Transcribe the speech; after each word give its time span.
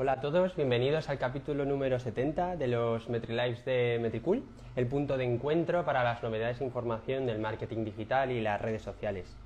Hola 0.00 0.12
a 0.12 0.20
todos, 0.20 0.54
bienvenidos 0.54 1.08
al 1.08 1.18
capítulo 1.18 1.64
número 1.64 1.98
70 1.98 2.54
de 2.54 2.68
los 2.68 3.08
MetriLives 3.08 3.64
de 3.64 3.98
Metricool, 4.00 4.44
el 4.76 4.86
punto 4.86 5.16
de 5.16 5.24
encuentro 5.24 5.84
para 5.84 6.04
las 6.04 6.22
novedades 6.22 6.60
e 6.60 6.64
información 6.64 7.26
del 7.26 7.40
marketing 7.40 7.84
digital 7.84 8.30
y 8.30 8.40
las 8.40 8.62
redes 8.62 8.82
sociales. 8.82 9.36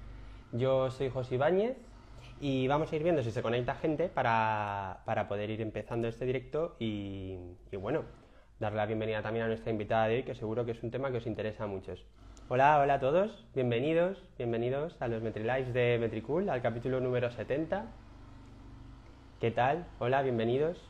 Yo 0.52 0.90
soy 0.90 1.08
José 1.08 1.36
Ibáñez 1.36 1.78
y 2.38 2.68
vamos 2.68 2.92
a 2.92 2.96
ir 2.96 3.02
viendo 3.02 3.22
si 3.22 3.30
se 3.30 3.40
conecta 3.40 3.76
gente 3.76 4.10
para, 4.10 5.02
poder 5.26 5.48
ir 5.48 5.62
empezando 5.62 6.06
este 6.06 6.26
directo 6.26 6.76
y, 6.78 7.38
bueno, 7.80 8.02
darle 8.60 8.76
la 8.76 8.84
bienvenida 8.84 9.22
también 9.22 9.46
a 9.46 9.48
nuestra 9.48 9.72
invitada 9.72 10.06
de 10.08 10.16
hoy, 10.16 10.22
que 10.22 10.34
seguro 10.34 10.66
que 10.66 10.72
es 10.72 10.82
un 10.82 10.90
tema 10.90 11.10
que 11.10 11.16
os 11.16 11.26
interesa 11.26 11.64
a 11.64 11.66
muchos. 11.66 12.04
Hola, 12.50 12.78
hola 12.78 12.94
a 12.94 13.00
todos, 13.00 13.46
bienvenidos, 13.54 14.22
bienvenidos 14.36 15.00
a 15.00 15.08
los 15.08 15.22
MetriLives 15.22 15.72
de 15.72 15.96
Metricool, 15.98 16.50
al 16.50 16.60
capítulo 16.60 17.00
número 17.00 17.30
70 17.30 17.86
¿Qué 19.42 19.50
tal? 19.50 19.86
Hola, 19.98 20.22
bienvenidos. 20.22 20.80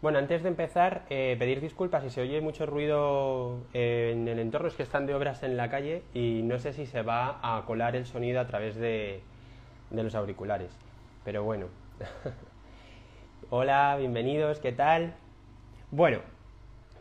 Bueno, 0.00 0.18
antes 0.18 0.42
de 0.42 0.48
empezar, 0.48 1.02
eh, 1.10 1.36
pedir 1.38 1.60
disculpas 1.60 2.02
si 2.04 2.08
se 2.08 2.22
oye 2.22 2.40
mucho 2.40 2.64
ruido 2.64 3.66
eh, 3.74 4.12
en 4.14 4.26
el 4.28 4.38
entorno, 4.38 4.68
es 4.68 4.74
que 4.74 4.82
están 4.82 5.04
de 5.04 5.14
obras 5.14 5.42
en 5.42 5.58
la 5.58 5.68
calle 5.68 6.02
y 6.14 6.40
no 6.42 6.58
sé 6.58 6.72
si 6.72 6.86
se 6.86 7.02
va 7.02 7.38
a 7.42 7.66
colar 7.66 7.94
el 7.94 8.06
sonido 8.06 8.40
a 8.40 8.46
través 8.46 8.76
de, 8.76 9.20
los 9.90 10.14
auriculares. 10.14 10.70
Pero 11.22 11.44
bueno. 11.44 11.66
Hola, 13.50 13.96
bienvenidos, 13.98 14.58
¿qué 14.58 14.72
tal? 14.72 15.12
Bueno, 15.90 16.20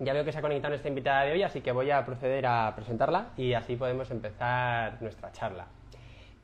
ya 0.01 0.11
veo 0.11 0.25
que 0.25 0.33
se 0.33 0.39
ha 0.39 0.41
conectado 0.41 0.71
nuestra 0.71 0.89
invitada 0.89 1.23
de 1.23 1.31
hoy, 1.31 1.43
así 1.43 1.61
que 1.61 1.71
voy 1.71 1.89
a 1.89 2.05
proceder 2.05 2.45
a 2.47 2.73
presentarla 2.75 3.27
y 3.37 3.53
así 3.53 3.77
podemos 3.77 4.11
empezar 4.11 5.01
nuestra 5.01 5.31
charla. 5.31 5.67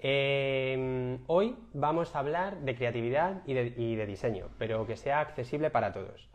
Em, 0.04 1.20
hoy 1.28 1.56
vamos 1.74 2.16
a 2.16 2.20
hablar 2.20 2.62
de 2.62 2.76
creatividad 2.76 3.44
y 3.46 3.54
de, 3.54 4.06
diseño, 4.08 4.48
pero 4.58 4.88
que 4.88 4.98
sea 4.98 5.20
accesible 5.20 5.70
para 5.70 5.94
todos. 5.94 6.28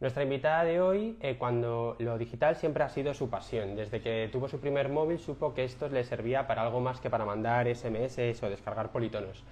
Nuestra 0.00 0.24
invitada 0.24 0.64
de 0.64 0.80
hoy, 0.80 1.16
eh, 1.20 1.36
cuando 1.38 1.94
lo 2.00 2.18
digital 2.18 2.56
siempre 2.56 2.82
ha 2.82 2.88
sido 2.88 3.14
su 3.14 3.30
pasión, 3.30 3.76
desde 3.76 4.00
que 4.00 4.28
tuvo 4.32 4.48
su 4.48 4.58
primer 4.58 4.88
móvil 4.88 5.20
supo 5.20 5.54
que 5.54 5.62
esto 5.62 5.88
le 5.88 6.02
servía 6.02 6.48
para 6.48 6.62
algo 6.62 6.80
más 6.80 7.00
que 7.00 7.08
para 7.08 7.24
mandar 7.24 7.68
SMS 7.68 8.42
o 8.42 8.50
descargar 8.50 8.90
politonos. 8.90 9.44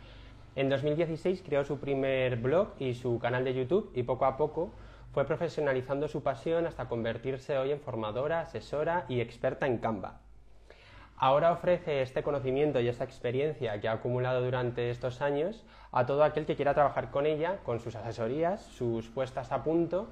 En 0.56 0.68
2016 0.68 1.44
creó 1.46 1.64
su 1.64 1.78
primer 1.78 2.38
blog 2.38 2.74
y 2.80 2.94
su 2.94 3.20
canal 3.20 3.44
de 3.44 3.54
YouTube 3.54 3.92
y 3.94 4.02
poco 4.02 4.24
a 4.24 4.36
poco 4.36 4.72
fue 5.12 5.24
profesionalizando 5.24 6.08
su 6.08 6.24
pasión 6.24 6.66
hasta 6.66 6.88
convertirse 6.88 7.56
hoy 7.58 7.70
en 7.70 7.80
formadora, 7.80 8.40
asesora 8.40 9.06
y 9.08 9.20
experta 9.20 9.68
en 9.68 9.78
Canva. 9.78 10.21
Ahora 11.24 11.52
ofrece 11.52 12.02
este 12.02 12.24
conocimiento 12.24 12.80
y 12.80 12.88
esta 12.88 13.04
experiencia 13.04 13.80
que 13.80 13.86
ha 13.86 13.92
acumulado 13.92 14.42
durante 14.42 14.90
estos 14.90 15.22
años 15.22 15.64
a 15.92 16.04
todo 16.04 16.24
aquel 16.24 16.46
que 16.46 16.56
quiera 16.56 16.74
trabajar 16.74 17.12
con 17.12 17.26
ella, 17.26 17.58
con 17.62 17.78
sus 17.78 17.94
asesorías, 17.94 18.60
sus 18.64 19.08
puestas 19.08 19.52
a 19.52 19.62
punto 19.62 20.08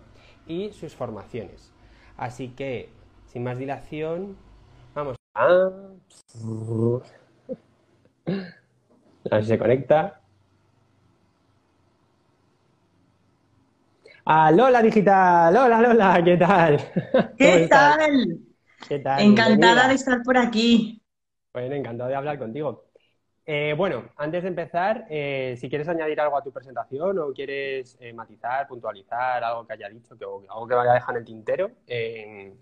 y 0.46 0.70
sus 0.70 0.94
formaciones. 0.94 1.74
Así 2.16 2.50
que, 2.50 2.90
sin 3.26 3.42
más 3.42 3.58
dilación, 3.58 4.36
vamos 4.94 5.16
a... 5.34 5.46
A 5.46 5.48
ver 9.32 9.42
si 9.42 9.48
se 9.48 9.58
conecta. 9.58 10.20
¡Ah, 14.26 14.52
Lola 14.52 14.80
Digital! 14.80 15.56
¡Hola, 15.56 15.82
Lola! 15.82 16.22
¿Qué 16.24 16.36
tal? 16.36 16.78
¿Qué 17.36 17.66
tal? 17.68 18.38
¿Qué 18.86 18.98
tal? 19.00 19.20
Encantada 19.20 19.88
de 19.88 19.94
estar 19.94 20.22
por 20.22 20.38
aquí. 20.38 20.99
Bueno, 21.52 21.74
encantado 21.74 22.08
de 22.08 22.16
hablar 22.16 22.38
contigo. 22.38 22.84
Eh, 23.44 23.74
bueno, 23.76 24.04
antes 24.16 24.42
de 24.42 24.48
empezar, 24.48 25.06
eh, 25.10 25.56
si 25.58 25.68
quieres 25.68 25.88
añadir 25.88 26.20
algo 26.20 26.36
a 26.36 26.42
tu 26.42 26.52
presentación 26.52 27.18
o 27.18 27.32
quieres 27.32 27.96
eh, 28.00 28.12
matizar, 28.12 28.68
puntualizar 28.68 29.42
algo 29.42 29.66
que 29.66 29.72
haya 29.72 29.88
dicho, 29.88 30.16
que, 30.16 30.24
algo 30.24 30.68
que 30.68 30.74
vaya 30.74 30.92
a 30.92 30.94
dejar 30.94 31.16
en 31.16 31.20
el 31.20 31.24
tintero, 31.24 31.70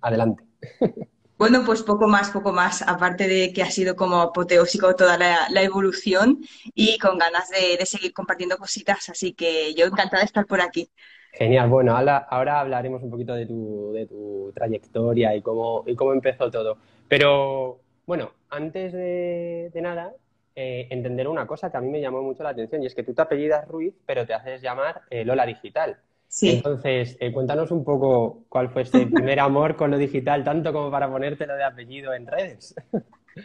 adelante. 0.00 0.44
Bueno, 1.38 1.62
pues 1.64 1.84
poco 1.84 2.08
más, 2.08 2.32
poco 2.32 2.52
más, 2.52 2.82
aparte 2.82 3.28
de 3.28 3.52
que 3.52 3.62
ha 3.62 3.70
sido 3.70 3.94
como 3.94 4.20
apoteósico 4.20 4.96
toda 4.96 5.16
la, 5.16 5.62
evolución 5.62 6.40
y 6.74 6.98
con 6.98 7.16
ganas 7.16 7.48
de, 7.50 7.86
seguir 7.86 8.12
compartiendo 8.12 8.58
cositas, 8.58 9.08
así 9.08 9.34
que 9.34 9.72
yo 9.72 9.86
encantada 9.86 10.18
de 10.18 10.24
estar 10.24 10.46
por 10.46 10.60
aquí. 10.60 10.90
Genial, 11.30 11.68
bueno, 11.68 11.96
ahora, 11.96 12.16
ahora 12.16 12.58
hablaremos 12.58 13.04
un 13.04 13.10
poquito 13.10 13.34
de 13.34 13.46
tu, 13.46 13.92
de 13.92 14.06
tu 14.06 14.50
trayectoria 14.52 15.36
y 15.36 15.40
cómo, 15.40 15.84
y 15.86 15.94
cómo 15.94 16.12
empezó 16.12 16.50
todo. 16.50 16.78
Pero 17.06 17.82
bueno, 18.04 18.32
antes 18.50 18.92
de, 18.92 19.70
nada, 19.80 20.12
eh, 20.54 20.88
entender 20.90 21.28
una 21.28 21.46
cosa 21.46 21.70
que 21.70 21.76
a 21.76 21.80
mí 21.80 21.88
me 21.88 22.00
llamó 22.00 22.22
mucho 22.22 22.42
la 22.42 22.50
atención 22.50 22.82
y 22.82 22.86
es 22.86 22.94
que 22.94 23.02
tú 23.02 23.14
te 23.14 23.22
apellidas 23.22 23.66
Ruiz, 23.68 23.94
pero 24.06 24.26
te 24.26 24.34
haces 24.34 24.62
llamar 24.62 25.02
eh, 25.10 25.24
Lola 25.24 25.46
Digital. 25.46 25.98
Sí. 26.26 26.56
Entonces, 26.56 27.16
eh, 27.20 27.32
cuéntanos 27.32 27.70
un 27.70 27.84
poco 27.84 28.44
cuál 28.48 28.68
fue 28.68 28.82
este 28.82 29.06
primer 29.06 29.40
amor 29.40 29.76
con 29.76 29.90
lo 29.90 29.98
digital, 29.98 30.44
tanto 30.44 30.72
como 30.72 30.90
para 30.90 31.10
ponértelo 31.10 31.54
de 31.54 31.64
apellido 31.64 32.12
en 32.12 32.26
redes. 32.26 32.74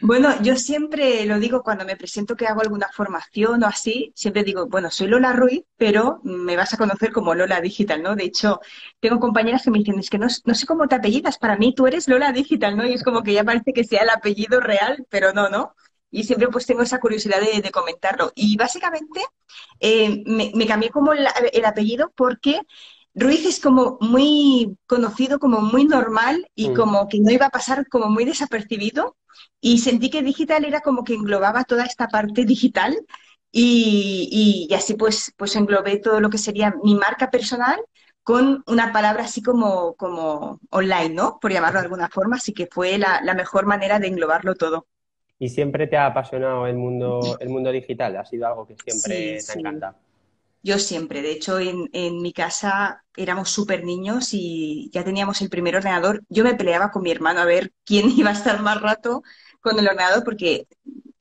Bueno, 0.01 0.29
yo 0.41 0.55
siempre 0.55 1.25
lo 1.25 1.39
digo 1.39 1.63
cuando 1.63 1.85
me 1.85 1.95
presento 1.95 2.35
que 2.35 2.47
hago 2.47 2.61
alguna 2.61 2.89
formación 2.89 3.63
o 3.63 3.67
así, 3.67 4.11
siempre 4.15 4.43
digo, 4.43 4.67
bueno, 4.67 4.89
soy 4.89 5.07
Lola 5.07 5.33
Ruiz, 5.33 5.63
pero 5.77 6.19
me 6.23 6.55
vas 6.55 6.73
a 6.73 6.77
conocer 6.77 7.11
como 7.11 7.35
Lola 7.35 7.61
Digital, 7.61 8.01
¿no? 8.01 8.15
De 8.15 8.23
hecho, 8.23 8.59
tengo 8.99 9.19
compañeras 9.19 9.63
que 9.63 9.71
me 9.71 9.79
dicen, 9.79 9.99
es 9.99 10.09
que 10.09 10.17
no, 10.17 10.29
sé 10.29 10.65
cómo 10.65 10.87
te 10.87 10.95
apellidas, 10.95 11.37
para 11.37 11.57
mí 11.57 11.73
tú 11.75 11.87
eres 11.87 12.07
Lola 12.07 12.31
Digital, 12.31 12.75
¿no? 12.77 12.85
Y 12.85 12.93
es 12.93 13.03
como 13.03 13.23
que 13.23 13.33
ya 13.33 13.43
parece 13.43 13.73
que 13.73 13.83
sea 13.83 14.03
el 14.03 14.09
apellido 14.09 14.59
real, 14.59 15.05
pero 15.09 15.33
no, 15.33 15.49
¿no? 15.49 15.75
Y 16.09 16.23
siempre 16.23 16.47
pues 16.49 16.65
tengo 16.65 16.83
esa 16.83 16.99
curiosidad 16.99 17.39
de, 17.41 17.71
comentarlo. 17.71 18.31
Y 18.35 18.55
básicamente 18.55 19.21
eh, 19.79 20.23
me, 20.25 20.67
cambié 20.67 20.89
como 20.91 21.13
el, 21.13 21.25
apellido 21.65 22.11
porque 22.15 22.61
Ruiz 23.15 23.45
es 23.45 23.59
como 23.59 23.97
muy 24.01 24.75
conocido, 24.87 25.39
como 25.39 25.61
muy 25.61 25.85
normal 25.85 26.47
y 26.55 26.69
mm. 26.69 26.73
como 26.73 27.07
que 27.07 27.19
no 27.19 27.31
iba 27.31 27.47
a 27.47 27.51
pasar 27.51 27.87
como 27.87 28.09
muy 28.09 28.25
desapercibido 28.25 29.15
y 29.61 29.79
sentí 29.79 30.09
que 30.09 30.23
digital 30.23 30.65
era 30.65 30.81
como 30.81 31.03
que 31.03 31.13
englobaba 31.13 31.63
toda 31.63 31.85
esta 31.85 32.07
parte 32.07 32.45
digital 32.45 32.97
y, 33.55 34.67
así 34.75 34.95
pues, 34.95 35.31
pues 35.37 35.55
englobé 35.55 35.97
todo 35.97 36.19
lo 36.19 36.31
que 36.31 36.39
sería 36.39 36.73
mi 36.83 36.95
marca 36.95 37.29
personal 37.29 37.79
con 38.23 38.63
una 38.65 38.91
palabra 38.91 39.25
así 39.25 39.43
como, 39.43 39.93
como 39.93 40.59
online, 40.71 41.09
¿no? 41.09 41.37
Por 41.39 41.51
llamarlo 41.51 41.79
de 41.79 41.85
alguna 41.85 42.09
forma, 42.09 42.37
así 42.37 42.51
que 42.53 42.67
fue 42.67 42.97
la, 42.97 43.21
mejor 43.35 43.67
manera 43.67 43.99
de 43.99 44.07
englobarlo 44.07 44.55
todo. 44.55 44.87
¿Y 45.37 45.49
siempre 45.49 45.85
te 45.87 45.97
ha 45.97 46.07
apasionado 46.07 46.65
el 46.65 46.77
mundo, 46.77 47.37
el 47.39 47.49
mundo 47.49 47.71
digital? 47.71 48.17
¿Ha 48.17 48.25
sido 48.25 48.47
algo 48.47 48.65
que 48.65 48.75
siempre 48.75 49.39
te 49.45 49.59
encanta? 49.59 49.95
Yo 50.65 50.79
siempre, 50.79 51.21
de 51.21 51.31
hecho, 51.31 51.59
en, 51.59 51.89
en 51.93 52.21
mi 52.21 52.31
casa 52.33 53.03
éramos 53.17 53.49
súper 53.49 53.83
niños 53.83 54.29
y 54.31 54.89
ya 54.93 55.03
teníamos 55.03 55.41
el 55.41 55.49
primer 55.49 55.75
ordenador. 55.75 56.23
Yo 56.29 56.43
me 56.45 56.55
peleaba 56.55 56.89
con 56.91 57.03
mi 57.03 57.11
hermano 57.11 57.41
a 57.41 57.45
ver 57.45 57.73
quién 57.85 58.09
iba 58.17 58.29
a 58.29 58.33
estar 58.33 58.61
más 58.61 58.81
rato 58.81 59.23
con 59.61 59.77
el 59.79 59.87
ordenador 59.87 60.23
porque 60.23 60.67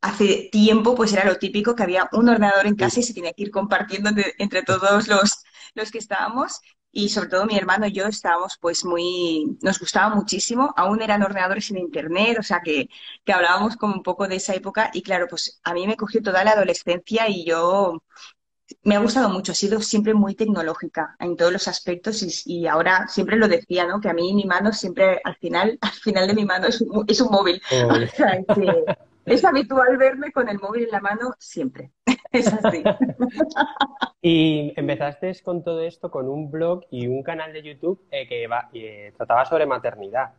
hace 0.00 0.48
tiempo 0.52 0.94
pues 0.94 1.12
era 1.12 1.24
lo 1.24 1.38
típico 1.38 1.74
que 1.74 1.82
había 1.84 2.08
un 2.12 2.28
ordenador 2.28 2.66
en 2.66 2.76
casa 2.76 3.00
y 3.00 3.02
se 3.04 3.14
tenía 3.14 3.32
que 3.32 3.42
ir 3.44 3.50
compartiendo 3.50 4.10
entre 4.38 4.62
todos 4.62 5.08
los, 5.08 5.44
los 5.74 5.90
que 5.90 5.98
estábamos. 5.98 6.60
Y 6.94 7.08
sobre 7.08 7.28
todo 7.30 7.46
mi 7.46 7.56
hermano 7.56 7.86
y 7.86 7.92
yo 7.92 8.06
estábamos 8.06 8.58
pues 8.60 8.84
muy, 8.84 9.56
nos 9.62 9.78
gustaba 9.80 10.14
muchísimo, 10.14 10.74
aún 10.76 11.00
eran 11.02 11.22
ordenadores 11.22 11.64
sin 11.66 11.78
internet, 11.78 12.36
o 12.38 12.42
sea 12.42 12.60
que, 12.62 12.88
que 13.24 13.32
hablábamos 13.32 13.76
como 13.76 13.94
un 13.94 14.02
poco 14.02 14.28
de 14.28 14.36
esa 14.36 14.54
época. 14.54 14.90
Y 14.92 15.02
claro, 15.02 15.26
pues 15.28 15.58
a 15.64 15.72
mí 15.74 15.86
me 15.86 15.96
cogió 15.96 16.22
toda 16.22 16.44
la 16.44 16.52
adolescencia 16.52 17.28
y 17.30 17.44
yo 17.46 18.02
me 18.84 18.96
ha 18.96 19.00
gustado 19.00 19.28
mucho, 19.28 19.52
ha 19.52 19.54
sido 19.54 19.80
siempre 19.80 20.14
muy 20.14 20.34
tecnológica 20.34 21.16
en 21.18 21.36
todos 21.36 21.52
los 21.52 21.68
aspectos 21.68 22.22
y, 22.46 22.66
ahora 22.66 23.06
siempre 23.08 23.36
lo 23.36 23.48
decía, 23.48 23.86
¿no? 23.86 24.00
Que 24.00 24.08
a 24.08 24.14
mí 24.14 24.32
mi 24.34 24.44
mano 24.44 24.72
siempre, 24.72 25.20
al 25.24 25.36
final, 25.36 25.78
al 25.80 25.90
final 25.90 26.26
de 26.26 26.34
mi 26.34 26.44
mano 26.44 26.66
es 26.68 26.80
un, 26.80 27.04
es 27.06 27.20
un 27.20 27.30
móvil. 27.30 27.60
es 29.24 29.44
habitual 29.44 29.96
verme 29.96 30.32
con 30.32 30.48
el 30.48 30.58
móvil 30.58 30.84
en 30.84 30.90
la 30.90 31.00
mano 31.00 31.34
siempre. 31.38 31.90
es 32.32 32.52
así. 32.52 32.82
Y 34.20 34.72
empezaste 34.76 35.32
con 35.44 35.62
todo 35.62 35.80
esto 35.82 36.10
con 36.10 36.28
un 36.28 36.50
blog 36.50 36.84
y 36.90 37.06
un 37.06 37.22
canal 37.22 37.52
de 37.52 37.62
YouTube 37.62 38.00
eh, 38.10 38.26
que 38.26 38.48
eh, 38.72 39.12
trataba 39.16 39.44
sobre 39.44 39.66
maternidad, 39.66 40.30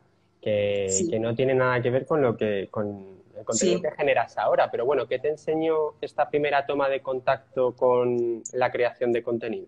que, 0.42 0.88
que, 1.10 1.20
no 1.20 1.36
tiene 1.36 1.54
nada 1.54 1.82
que 1.82 1.90
ver 1.90 2.06
con 2.06 2.22
lo 2.22 2.36
que 2.36 2.68
con 2.70 3.23
el 3.38 3.46
contenido 3.46 3.82
que 3.82 3.92
generas 3.92 4.38
ahora. 4.38 4.70
Pero 4.72 4.86
bueno, 4.86 5.08
¿qué 5.08 5.20
te 5.20 5.30
enseñó 5.30 5.96
esta 6.02 6.30
primera 6.30 6.66
toma 6.66 6.90
de 6.90 7.02
contacto 7.02 7.76
con 7.76 8.44
la 8.54 8.72
creación 8.72 9.12
de 9.12 9.24
contenido? 9.24 9.68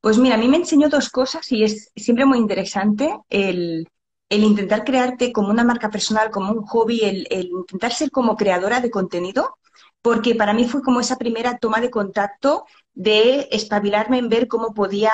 Pues 0.00 0.18
mira, 0.18 0.36
a 0.36 0.38
mí 0.38 0.48
me 0.48 0.58
enseñó 0.58 0.88
dos 0.88 1.10
cosas 1.10 1.50
y 1.50 1.64
es 1.64 1.90
siempre 1.96 2.24
muy 2.24 2.38
interesante 2.38 3.18
el, 3.28 3.88
intentar 4.30 4.84
crearte 4.84 5.32
como 5.32 5.50
una 5.50 5.64
marca 5.64 5.90
personal, 5.90 6.30
como 6.30 6.52
un 6.52 6.64
hobby, 6.66 7.00
el, 7.02 7.26
el, 7.30 7.46
intentar 7.46 7.92
ser 7.92 8.10
como 8.10 8.36
creadora 8.36 8.80
de 8.80 8.90
contenido, 8.90 9.56
porque 10.00 10.34
para 10.34 10.52
mí 10.52 10.66
fue 10.68 10.82
como 10.82 11.00
esa 11.00 11.16
primera 11.16 11.58
toma 11.58 11.80
de 11.80 11.90
contacto 11.90 12.64
de 12.94 13.48
espabilarme 13.50 14.18
en 14.18 14.28
ver 14.28 14.46
cómo 14.46 14.72
podía 14.72 15.12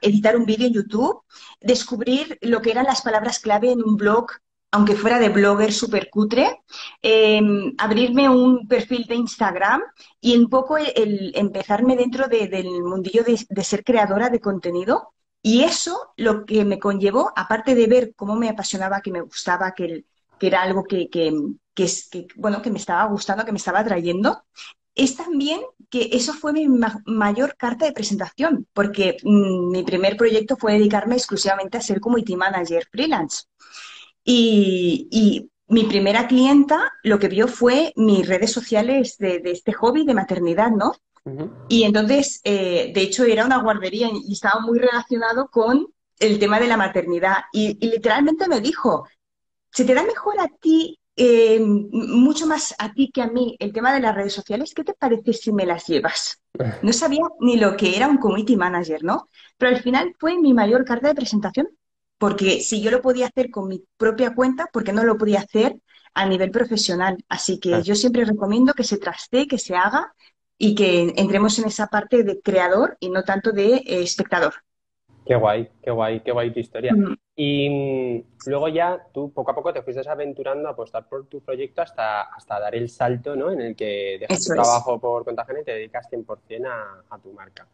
editar 0.00 0.36
un 0.36 0.46
vídeo 0.46 0.68
en 0.68 0.74
YouTube, 0.74 1.22
descubrir 1.60 2.38
lo 2.40 2.62
que 2.62 2.70
eran 2.70 2.86
las 2.86 3.02
palabras 3.02 3.40
clave 3.40 3.72
en 3.72 3.82
un 3.82 3.96
blog 3.96 4.26
aunque 4.72 4.94
fuera 4.94 5.18
de 5.18 5.30
blogger 5.30 5.72
súper 5.72 6.10
cutre, 6.10 6.62
em, 7.02 7.74
abrirme 7.78 8.28
un 8.28 8.68
perfil 8.68 9.04
de 9.06 9.16
Instagram 9.16 9.82
y 10.20 10.36
un 10.36 10.48
poco 10.48 10.76
empezarme 10.78 11.96
dentro 11.96 12.28
del 12.28 12.82
mundillo 12.82 13.24
de, 13.24 13.64
ser 13.64 13.84
creadora 13.84 14.30
de 14.30 14.40
contenido. 14.40 15.12
Y 15.42 15.62
eso 15.62 16.12
lo 16.16 16.44
que 16.44 16.64
me 16.64 16.78
conllevó, 16.78 17.32
aparte 17.34 17.74
de 17.74 17.86
ver 17.86 18.14
cómo 18.14 18.36
me 18.36 18.48
apasionaba, 18.48 19.00
que 19.00 19.10
me 19.10 19.22
gustaba, 19.22 19.72
que, 19.72 20.04
era 20.40 20.62
algo 20.62 20.84
que, 20.84 21.08
que, 21.10 21.32
bueno, 22.36 22.62
que 22.62 22.70
me 22.70 22.78
estaba 22.78 23.04
gustando, 23.06 23.44
que 23.44 23.52
me 23.52 23.58
estaba 23.58 23.80
atrayendo, 23.80 24.42
es 24.94 25.16
también 25.16 25.60
que 25.88 26.10
eso 26.12 26.32
fue 26.34 26.52
mi 26.52 26.68
mayor 27.06 27.56
carta 27.56 27.86
de 27.86 27.92
presentación, 27.92 28.66
porque 28.72 29.16
mm, 29.22 29.70
mi 29.70 29.82
primer 29.82 30.16
proyecto 30.16 30.56
fue 30.56 30.74
dedicarme 30.74 31.16
exclusivamente 31.16 31.78
a 31.78 31.80
ser 31.80 32.00
community 32.00 32.36
manager 32.36 32.86
freelance. 32.90 33.44
Y, 34.24 35.46
mi 35.68 35.84
primera 35.84 36.26
clienta 36.26 36.92
lo 37.04 37.20
que 37.20 37.28
vio 37.28 37.46
fue 37.46 37.92
mis 37.94 38.26
redes 38.26 38.50
sociales 38.50 39.16
de, 39.18 39.40
este 39.44 39.72
hobby 39.72 40.04
de 40.04 40.14
maternidad, 40.14 40.72
¿no? 40.72 40.94
Y 41.68 41.84
entonces, 41.84 42.40
eh, 42.42 42.90
de 42.92 43.02
hecho, 43.02 43.24
era 43.24 43.44
una 43.44 43.62
guardería 43.62 44.10
y 44.12 44.32
estaba 44.32 44.60
muy 44.60 44.80
relacionado 44.80 45.48
con 45.48 45.86
el 46.18 46.38
tema 46.40 46.58
de 46.58 46.66
la 46.66 46.76
maternidad. 46.76 47.44
Y, 47.52 47.78
literalmente 47.86 48.48
me 48.48 48.60
dijo, 48.60 49.06
¿se 49.70 49.84
te 49.84 49.94
da 49.94 50.02
mejor 50.02 50.40
a 50.40 50.48
ti, 50.48 50.98
eh, 51.14 51.60
mucho 51.60 52.46
más 52.48 52.74
a 52.78 52.92
ti 52.92 53.10
que 53.12 53.22
a 53.22 53.28
mí, 53.28 53.56
el 53.60 53.72
tema 53.72 53.92
de 53.92 54.00
las 54.00 54.14
redes 54.14 54.32
sociales? 54.32 54.74
¿Qué 54.74 54.82
te 54.82 54.94
parece 54.94 55.32
si 55.32 55.52
me 55.52 55.66
las 55.66 55.86
llevas? 55.86 56.40
No 56.82 56.92
sabía 56.92 57.22
ni 57.38 57.56
lo 57.56 57.76
que 57.76 57.96
era 57.96 58.08
un 58.08 58.18
community 58.18 58.56
manager, 58.56 59.04
¿no? 59.04 59.28
Pero 59.56 59.74
al 59.74 59.82
final 59.82 60.14
fue 60.18 60.36
mi 60.36 60.52
mayor 60.52 60.84
carta 60.84 61.08
de 61.08 61.14
presentación 61.14 61.68
porque 62.20 62.60
si 62.60 62.82
yo 62.82 62.90
lo 62.90 63.00
podía 63.00 63.28
hacer 63.28 63.50
con 63.50 63.66
mi 63.66 63.82
propia 63.96 64.34
cuenta, 64.34 64.66
¿por 64.70 64.84
qué 64.84 64.92
no 64.92 65.04
lo 65.04 65.16
podía 65.16 65.38
hacer 65.38 65.80
a 66.12 66.26
nivel 66.26 66.50
profesional? 66.50 67.16
Así 67.30 67.58
que 67.58 67.82
yo 67.82 67.94
siempre 67.94 68.26
recomiendo 68.26 68.74
que 68.74 68.84
se 68.84 68.98
traste, 68.98 69.46
que 69.46 69.56
se 69.56 69.74
haga 69.74 70.12
y 70.58 70.74
que 70.74 71.14
entremos 71.16 71.58
en 71.58 71.64
esa 71.64 71.86
parte 71.86 72.22
de 72.22 72.42
creador 72.42 72.98
y 73.00 73.08
no 73.08 73.24
tanto 73.24 73.52
de 73.52 73.76
eh, 73.76 74.02
espectador. 74.02 74.52
Qué 75.24 75.34
guay, 75.34 75.70
qué 75.82 75.90
guay, 75.90 76.20
qué 76.20 76.30
guay 76.30 76.52
tu 76.52 76.60
historia. 76.60 76.94
Y 77.34 77.70
mm, 77.70 78.50
luego 78.50 78.68
ya 78.68 79.02
tú 79.14 79.32
poco 79.32 79.52
a 79.52 79.54
poco 79.54 79.72
te 79.72 79.80
fuiste 79.80 80.06
aventurando 80.06 80.68
a 80.68 80.72
apostar 80.72 81.08
por 81.08 81.26
tu 81.26 81.40
proyecto 81.40 81.80
hasta, 81.80 82.24
hasta 82.24 82.60
dar 82.60 82.74
el 82.74 82.90
salto 82.90 83.34
¿no? 83.34 83.50
en 83.50 83.62
el 83.62 83.74
que 83.74 84.18
dejas 84.20 84.44
tu 84.44 84.52
trabajo 84.52 85.00
por 85.00 85.24
cuenta 85.24 85.40
ajena 85.40 85.60
y 85.60 85.64
te 85.64 85.72
dedicas 85.72 86.06
100% 86.10 86.66
a, 86.68 87.02
a 87.14 87.18
tu 87.18 87.32
marca. 87.32 87.66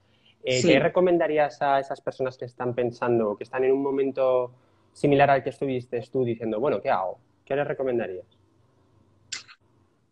Eh, 0.49 0.63
¿Qué 0.63 0.79
recomendarías 0.79 1.61
a 1.61 1.81
esas 1.81 2.01
personas 2.01 2.39
que 2.39 2.45
están 2.45 2.73
pensando, 2.73 3.37
que 3.37 3.43
están 3.43 3.65
en 3.65 3.73
un 3.73 3.83
momento 3.83 4.53
similar 4.93 5.29
al 5.29 5.43
que 5.43 5.51
estuviste 5.51 6.01
tú 6.11 6.25
diciendo, 6.25 6.61
bueno, 6.61 6.81
¿qué 6.81 6.89
hago? 6.89 7.19
¿Qué 7.45 7.57
les 7.57 7.67
recomendarías? 7.67 8.25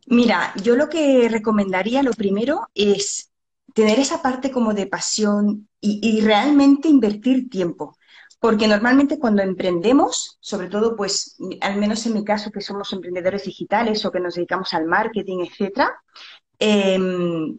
Mira, 0.08 0.52
yo 0.60 0.74
lo 0.74 0.88
que 0.88 1.28
recomendaría, 1.30 2.02
lo 2.02 2.10
primero, 2.10 2.68
es 2.74 3.30
tener 3.74 4.00
esa 4.00 4.22
parte 4.22 4.50
como 4.50 4.74
de 4.74 4.88
pasión 4.88 5.68
y, 5.80 6.20
realmente 6.20 6.88
invertir 6.88 7.48
tiempo. 7.48 7.96
Porque 8.40 8.66
normalmente 8.66 9.20
cuando 9.20 9.42
emprendemos, 9.42 10.36
sobre 10.40 10.68
todo, 10.68 10.96
pues, 10.96 11.36
al 11.60 11.76
menos 11.76 12.04
en 12.06 12.14
mi 12.14 12.24
caso, 12.24 12.50
que 12.50 12.60
somos 12.60 12.92
emprendedores 12.92 13.44
digitales 13.44 14.04
o 14.04 14.10
que 14.10 14.18
nos 14.18 14.34
dedicamos 14.34 14.74
al 14.74 14.86
marketing, 14.86 15.44
etcétera, 15.46 15.94
em, 16.58 17.56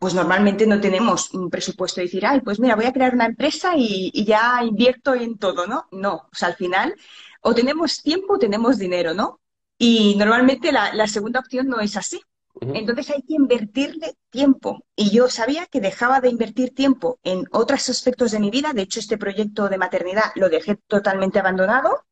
pues 0.00 0.14
normalmente 0.14 0.66
no 0.66 0.80
tenemos 0.80 1.32
un 1.34 1.50
presupuesto 1.50 2.00
de 2.00 2.06
decir, 2.06 2.24
ay, 2.24 2.40
pues 2.40 2.58
mira, 2.58 2.74
voy 2.74 2.86
a 2.86 2.92
crear 2.92 3.14
una 3.14 3.26
empresa 3.26 3.74
y, 3.76 4.10
ya 4.24 4.64
invierto 4.64 5.14
en 5.14 5.36
todo, 5.36 5.66
¿no? 5.66 5.88
No, 5.92 6.14
o 6.14 6.34
sea, 6.34 6.48
al 6.48 6.54
final 6.56 6.96
o 7.42 7.54
tenemos 7.54 8.02
tiempo 8.02 8.34
o 8.34 8.38
tenemos 8.38 8.78
dinero, 8.78 9.12
¿no? 9.12 9.40
Y 9.76 10.14
normalmente 10.16 10.72
la, 10.72 11.06
segunda 11.06 11.40
opción 11.40 11.68
no 11.68 11.80
es 11.80 11.98
así. 11.98 12.20
Entonces 12.62 13.10
hay 13.10 13.22
que 13.22 13.34
invertirle 13.34 14.16
tiempo. 14.30 14.84
Y 14.96 15.10
yo 15.10 15.28
sabía 15.28 15.66
que 15.66 15.80
dejaba 15.82 16.20
de 16.20 16.30
invertir 16.30 16.74
tiempo 16.74 17.18
en 17.22 17.44
otros 17.50 17.88
aspectos 17.90 18.32
de 18.32 18.40
mi 18.40 18.50
vida. 18.50 18.72
De 18.72 18.82
hecho, 18.82 19.00
este 19.00 19.18
proyecto 19.18 19.68
de 19.68 19.78
maternidad 19.78 20.32
lo 20.34 20.48
dejé 20.48 20.76
totalmente 20.86 21.38
abandonado 21.38 22.06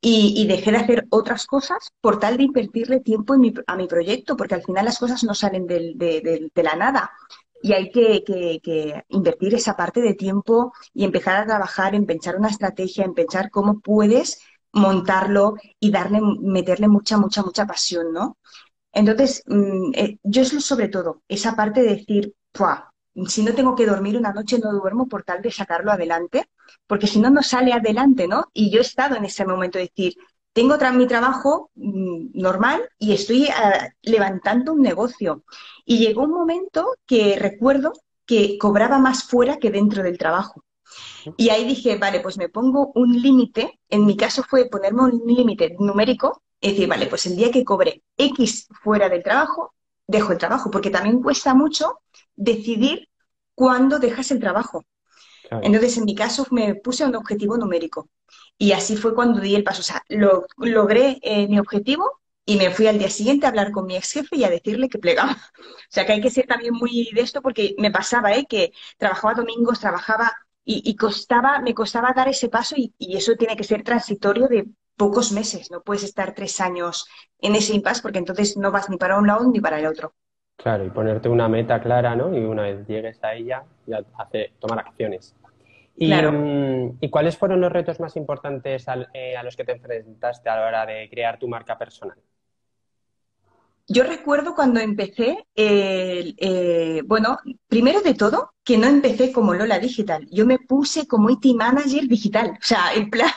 y, 0.00 0.46
dejé 0.46 0.70
de 0.70 0.76
hacer 0.78 1.06
otras 1.10 1.46
cosas 1.46 1.92
por 2.00 2.20
tal 2.20 2.36
de 2.36 2.44
invertirle 2.44 3.00
tiempo 3.00 3.34
a 3.66 3.76
mi 3.76 3.86
proyecto, 3.88 4.36
porque 4.36 4.54
al 4.54 4.62
final 4.62 4.84
las 4.84 4.98
cosas 4.98 5.24
no 5.24 5.34
salen 5.34 5.66
de, 5.66 6.50
la 6.54 6.76
nada. 6.76 7.10
Y 7.62 7.72
hay 7.72 7.90
que, 7.90 9.04
invertir 9.08 9.54
esa 9.54 9.76
parte 9.76 10.00
de 10.00 10.14
tiempo 10.14 10.72
y 10.94 11.04
empezar 11.04 11.36
a 11.42 11.46
trabajar 11.46 11.94
en 11.94 12.06
pensar 12.06 12.36
una 12.36 12.48
estrategia, 12.48 13.04
en 13.04 13.14
pensar 13.14 13.50
cómo 13.50 13.80
puedes 13.80 14.40
montarlo 14.72 15.54
y 15.80 15.90
darle, 15.90 16.20
meterle 16.40 16.88
mucha, 16.88 17.18
mucha, 17.18 17.42
mucha 17.42 17.66
pasión, 17.66 18.12
¿no? 18.12 18.38
Entonces, 18.92 19.42
mm, 19.46 19.92
eh, 19.94 20.18
yo 20.22 20.42
es 20.42 20.64
sobre 20.64 20.88
todo 20.88 21.22
esa 21.28 21.56
parte 21.56 21.82
de 21.82 21.96
decir, 21.96 22.34
si 23.26 23.42
no 23.42 23.54
tengo 23.54 23.74
que 23.74 23.86
dormir 23.86 24.16
una 24.16 24.32
noche, 24.32 24.58
no 24.58 24.72
duermo 24.72 25.08
por 25.08 25.24
tal 25.24 25.42
de 25.42 25.50
sacarlo 25.50 25.90
adelante, 25.90 26.48
porque 26.86 27.06
si 27.06 27.20
no, 27.20 27.30
no 27.30 27.42
sale 27.42 27.72
adelante, 27.72 28.28
¿no? 28.28 28.46
Y 28.52 28.70
yo 28.70 28.78
he 28.78 28.82
estado 28.82 29.16
en 29.16 29.24
ese 29.24 29.44
momento 29.44 29.78
de 29.78 29.84
decir, 29.84 30.16
tengo 30.52 30.76
mi 30.94 31.06
trabajo 31.06 31.70
mm, 31.76 32.30
normal 32.34 32.88
y 32.98 33.12
estoy 33.12 33.48
ah, 33.48 33.88
levantando 34.02 34.72
un 34.72 34.82
negocio. 34.82 35.44
Y 35.84 35.98
llegó 35.98 36.22
un 36.22 36.32
momento 36.32 36.96
que 37.06 37.36
recuerdo 37.38 37.92
que 38.26 38.58
cobraba 38.58 38.98
más 38.98 39.24
fuera 39.24 39.58
que 39.58 39.70
dentro 39.70 40.02
del 40.02 40.18
trabajo. 40.18 40.64
Y 41.36 41.50
ahí 41.50 41.64
dije, 41.64 41.96
vale, 41.96 42.20
pues 42.20 42.38
me 42.38 42.48
pongo 42.48 42.92
un 42.94 43.20
límite. 43.20 43.78
En 43.88 44.04
mi 44.06 44.16
caso 44.16 44.42
fue 44.42 44.68
ponerme 44.68 45.02
un 45.02 45.22
límite 45.26 45.76
numérico. 45.78 46.42
Es 46.60 46.72
decir, 46.72 46.88
vale, 46.88 47.06
pues 47.06 47.26
el 47.26 47.36
día 47.36 47.50
que 47.50 47.64
cobre 47.64 48.02
X 48.16 48.66
fuera 48.82 49.08
del 49.08 49.22
trabajo, 49.22 49.74
dejo 50.06 50.32
el 50.32 50.38
trabajo, 50.38 50.70
porque 50.70 50.90
también 50.90 51.22
cuesta 51.22 51.54
mucho 51.54 52.00
decidir 52.34 53.08
cuándo 53.54 53.98
dejas 53.98 54.30
el 54.30 54.40
trabajo. 54.40 54.84
Entonces, 55.50 55.96
en 55.98 56.04
mi 56.04 56.14
caso, 56.14 56.46
me 56.50 56.74
puse 56.74 57.04
un 57.04 57.16
objetivo 57.16 57.56
numérico. 57.56 58.08
Y 58.58 58.72
así 58.72 58.96
fue 58.96 59.14
cuando 59.14 59.40
di 59.40 59.54
el 59.54 59.64
paso. 59.64 59.80
O 59.80 59.84
sea, 59.84 60.02
lo, 60.08 60.46
logré 60.58 61.18
eh, 61.22 61.48
mi 61.48 61.58
objetivo 61.58 62.20
y 62.44 62.56
me 62.56 62.70
fui 62.70 62.86
al 62.86 62.98
día 62.98 63.10
siguiente 63.10 63.46
a 63.46 63.50
hablar 63.50 63.70
con 63.72 63.86
mi 63.86 63.96
ex 63.96 64.12
jefe 64.12 64.36
y 64.36 64.44
a 64.44 64.50
decirle 64.50 64.88
que 64.88 64.98
plegaba. 64.98 65.36
O 65.90 65.90
sea, 65.90 66.04
que 66.04 66.12
hay 66.12 66.20
que 66.20 66.30
ser 66.30 66.46
también 66.46 66.74
muy 66.74 67.10
de 67.14 67.20
esto 67.22 67.40
porque 67.40 67.74
me 67.78 67.90
pasaba, 67.90 68.34
¿eh? 68.34 68.46
Que 68.46 68.72
trabajaba 68.98 69.34
domingos, 69.34 69.80
trabajaba 69.80 70.32
y, 70.64 70.96
costaba, 70.96 71.60
me 71.60 71.72
costaba 71.72 72.12
dar 72.14 72.28
ese 72.28 72.50
paso 72.50 72.74
y, 72.76 72.94
y, 72.98 73.16
eso 73.16 73.36
tiene 73.36 73.56
que 73.56 73.64
ser 73.64 73.82
transitorio 73.82 74.48
de 74.48 74.68
pocos 74.96 75.32
meses. 75.32 75.70
No 75.70 75.82
puedes 75.82 76.02
estar 76.02 76.34
tres 76.34 76.60
años 76.60 77.06
en 77.38 77.54
ese 77.54 77.74
impasse 77.74 78.02
porque 78.02 78.18
entonces 78.18 78.56
no 78.58 78.70
vas 78.70 78.90
ni 78.90 78.98
para 78.98 79.18
un 79.18 79.26
lado 79.26 79.50
ni 79.50 79.60
para 79.60 79.78
el 79.78 79.86
otro. 79.86 80.14
Claro, 80.58 80.84
y 80.84 80.90
ponerte 80.90 81.28
una 81.28 81.48
meta 81.48 81.80
clara, 81.80 82.16
¿no? 82.16 82.36
Y 82.36 82.40
una 82.40 82.62
vez 82.62 82.84
llegues 82.88 83.22
a 83.22 83.32
ella, 83.32 83.62
ya 83.86 84.02
hace, 84.18 84.52
tomar 84.58 84.80
acciones. 84.80 85.36
Y, 85.96 86.12
mm, 86.12 86.98
¿Y 87.00 87.10
cuáles 87.10 87.38
fueron 87.38 87.60
los 87.60 87.70
retos 87.70 88.00
más 88.00 88.16
importantes 88.16 88.84
eh, 89.14 89.36
a 89.36 89.42
los 89.44 89.56
que 89.56 89.64
te 89.64 89.72
enfrentaste 89.72 90.48
a 90.48 90.56
la 90.56 90.66
hora 90.66 90.86
de 90.86 91.08
crear 91.08 91.38
tu 91.38 91.46
marca 91.46 91.78
personal? 91.78 92.18
Yo 93.86 94.02
recuerdo 94.02 94.56
cuando 94.56 94.80
empecé, 94.80 95.46
eh, 95.54 97.02
bueno, 97.06 97.38
primero 97.68 98.00
de 98.00 98.14
todo, 98.14 98.52
que 98.64 98.76
no 98.76 98.88
empecé 98.88 99.32
como 99.32 99.54
Lola 99.54 99.78
Digital. 99.78 100.26
Yo 100.30 100.44
me 100.44 100.58
puse 100.58 101.06
como 101.06 101.30
IT 101.30 101.54
Manager 101.54 102.06
Digital. 102.08 102.50
O 102.50 102.62
sea, 102.62 102.92
en 102.94 103.10
plan, 103.10 103.30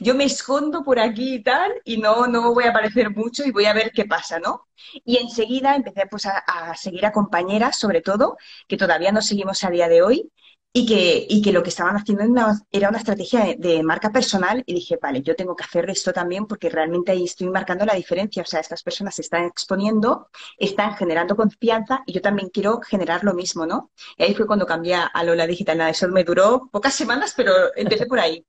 yo 0.00 0.14
me 0.14 0.24
escondo 0.24 0.84
por 0.84 0.98
aquí 0.98 1.34
y 1.34 1.42
tal, 1.42 1.72
y 1.84 1.98
no, 1.98 2.26
no 2.26 2.52
voy 2.54 2.64
a 2.64 2.70
aparecer 2.70 3.10
mucho 3.10 3.44
y 3.44 3.50
voy 3.50 3.66
a 3.66 3.72
ver 3.72 3.92
qué 3.92 4.04
pasa, 4.04 4.38
¿no? 4.38 4.68
Y 5.04 5.16
enseguida 5.18 5.74
empecé 5.76 6.06
pues, 6.10 6.26
a, 6.26 6.74
seguir 6.76 7.06
a 7.06 7.12
compañeras, 7.12 7.78
sobre 7.78 8.00
todo, 8.00 8.36
que 8.68 8.76
todavía 8.76 9.12
no 9.12 9.22
seguimos 9.22 9.64
a 9.64 9.70
día 9.70 9.88
de 9.88 10.02
hoy, 10.02 10.30
y 10.76 10.86
que, 10.86 11.24
y 11.28 11.40
que 11.40 11.52
lo 11.52 11.62
que 11.62 11.68
estaban 11.68 11.96
haciendo 11.96 12.24
era 12.72 12.88
una 12.88 12.98
estrategia 12.98 13.54
de, 13.56 13.82
marca 13.84 14.10
personal, 14.10 14.64
y 14.66 14.74
dije, 14.74 14.98
vale, 15.00 15.22
yo 15.22 15.36
tengo 15.36 15.54
que 15.54 15.62
hacer 15.64 15.88
esto 15.88 16.12
también 16.12 16.46
porque 16.46 16.68
realmente 16.68 17.12
ahí 17.12 17.24
estoy 17.24 17.48
marcando 17.48 17.84
la 17.86 17.94
diferencia, 17.94 18.42
o 18.42 18.46
sea, 18.46 18.60
estas 18.60 18.82
personas 18.82 19.14
se 19.14 19.22
están 19.22 19.44
exponiendo, 19.44 20.30
están 20.58 20.96
generando 20.96 21.36
confianza, 21.36 22.02
y 22.06 22.12
yo 22.12 22.20
también 22.20 22.48
quiero 22.50 22.80
generar 22.80 23.22
lo 23.22 23.34
mismo, 23.34 23.66
¿no? 23.66 23.92
Y 24.16 24.24
ahí 24.24 24.34
fue 24.34 24.46
cuando 24.48 24.66
cambié 24.66 24.96
a 24.96 25.24
Lola 25.24 25.46
Digital, 25.46 25.78
nada, 25.78 25.90
eso 25.90 26.08
me 26.08 26.24
duró 26.24 26.68
pocas 26.72 26.94
semanas, 26.94 27.34
pero 27.36 27.52
empecé 27.76 28.06
por 28.06 28.18
ahí. 28.18 28.44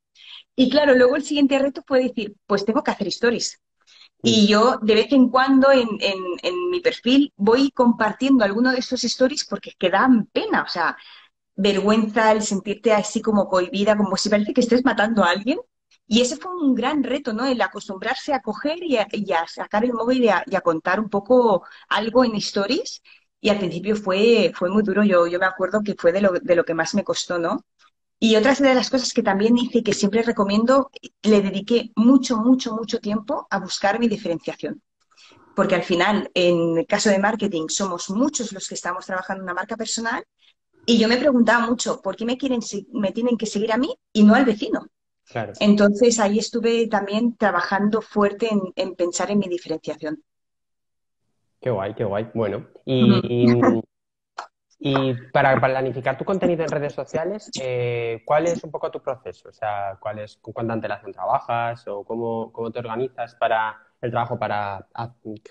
Y 0.55 0.69
claro, 0.69 0.95
luego 0.95 1.15
el 1.15 1.24
siguiente 1.24 1.59
reto 1.59 1.83
fue 1.85 2.03
decir, 2.03 2.35
pues 2.47 2.65
tengo 2.65 2.83
que 2.83 2.91
hacer 2.91 3.07
stories. 3.07 3.62
Y 4.24 4.45
mm. 4.45 4.47
yo 4.47 4.79
de 4.81 4.95
vez 4.95 5.12
en 5.12 5.29
cuando 5.29 5.71
en, 5.71 5.88
en, 6.00 6.69
mi 6.69 6.79
perfil 6.81 7.33
voy 7.35 7.71
compartiendo 7.71 8.43
alguno 8.45 8.71
de 8.71 8.79
esos 8.79 9.03
stories 9.03 9.45
porque 9.45 9.71
es 9.71 9.75
que 9.77 9.89
dan 9.89 10.27
pena, 10.27 10.63
o 10.63 10.67
sea, 10.67 10.97
vergüenza 11.55 12.31
el 12.31 12.41
sentirte 12.41 12.93
así 12.93 13.21
como 13.21 13.47
cohibida, 13.47 13.97
como 13.97 14.17
si 14.17 14.29
parece 14.29 14.53
que 14.53 14.62
estés 14.62 14.83
matando 14.85 15.24
a 15.24 15.31
alguien. 15.31 15.59
Y 16.07 16.21
ese 16.21 16.38
fue 16.38 16.53
un 16.55 16.75
gran 16.75 17.03
reto, 17.03 17.33
¿no? 17.33 17.45
El 17.45 17.62
acostumbrarse 17.62 18.33
a 18.33 18.41
coger 18.41 18.77
y 18.83 18.97
a, 18.97 19.47
sacar 19.47 19.83
el 19.85 19.93
móvil 19.93 20.24
y 20.24 20.29
a, 20.29 20.43
y 20.45 20.55
a, 20.55 20.62
contar 20.62 21.00
un 21.00 21.09
poco 21.09 21.65
algo 21.89 22.24
en 22.24 22.35
stories. 22.35 23.01
Y 23.41 23.50
al 23.50 23.59
principio 23.59 23.95
fue, 23.95 24.51
fue 24.55 24.69
muy 24.69 24.83
duro, 24.83 25.03
yo, 25.03 25.27
yo 25.27 25.39
me 25.39 25.45
acuerdo 25.45 25.81
que 25.83 25.95
fue 25.97 26.12
de 26.12 26.21
lo, 26.21 26.31
de 26.31 26.55
lo 26.55 26.63
que 26.63 26.74
más 26.74 26.95
me 26.95 27.03
costó, 27.03 27.39
¿no? 27.39 27.65
Y 28.19 28.36
otra 28.36 28.53
de 28.53 28.74
las 28.74 28.89
cosas 28.89 29.13
que 29.13 29.24
también 29.24 29.57
hice 29.57 29.79
y 29.79 29.84
que 29.84 29.93
siempre 29.93 30.24
recomiendo, 30.24 30.89
le 31.24 31.41
dediqué 31.41 31.91
mucho, 31.95 32.38
mucho, 32.38 32.74
mucho 32.74 33.00
tiempo 33.00 33.45
a 33.50 33.60
buscar 33.60 34.00
mi 34.00 34.07
diferenciación. 34.07 34.81
Porque 35.55 35.75
al 35.75 35.84
final, 35.84 36.29
en 36.34 36.77
el 36.77 36.86
caso 36.86 37.10
de 37.10 37.19
marketing, 37.19 37.67
somos 37.67 38.10
muchos 38.10 38.51
los 38.51 38.67
que 38.67 38.75
estamos 38.75 39.05
trabajando 39.05 39.41
en 39.41 39.45
una 39.45 39.53
marca 39.53 39.77
personal 39.77 40.25
y 40.86 41.00
yo 41.00 41.07
me 41.07 41.17
preguntaba 41.17 41.65
mucho, 41.65 42.01
¿por 42.01 42.15
qué 42.15 42.25
me, 42.25 42.38
quieren, 42.38 42.60
me 42.93 43.12
tienen 43.12 43.38
que 43.38 43.45
seguir 43.45 43.72
a 43.72 43.77
mí 43.77 43.95
y 44.13 44.24
no 44.24 44.36
al 44.36 44.45
vecino? 44.45 44.88
Entonces 45.60 46.19
ahí 46.19 46.38
estuve 46.38 46.88
también 46.88 47.36
trabajando 47.36 48.01
fuerte 48.01 48.50
en, 48.75 48.95
pensar 48.95 49.31
en 49.31 49.39
mi 49.39 49.48
diferenciación. 49.48 50.24
Qué 51.60 51.72
guay, 51.72 51.95
qué 51.95 52.03
guay. 52.03 52.29
Bueno, 52.36 52.67
y, 52.86 53.22
y, 53.27 53.81
para 55.32 55.60
planificar 55.60 56.18
tu 56.18 56.25
contenido 56.25 56.63
en 56.63 56.70
redes 56.70 56.94
sociales, 56.94 57.50
eh, 57.62 58.22
¿cuál 58.25 58.46
es 58.46 58.63
un 58.63 58.72
poco 58.72 58.92
tu 58.92 59.01
proceso? 59.01 59.50
O 59.50 59.54
sea, 59.54 59.98
¿cuál 60.00 60.20
es, 60.20 60.38
¿con 60.38 60.54
cuánta 60.54 60.74
antelación 60.74 61.12
trabajas 61.12 61.88
o 61.88 62.04
cómo, 62.04 62.51
cómo 62.51 62.72
te 62.72 62.80
organizas 62.80 63.36
para 63.36 63.77
el 64.01 64.12
trabajo 64.12 64.38
para 64.38 64.88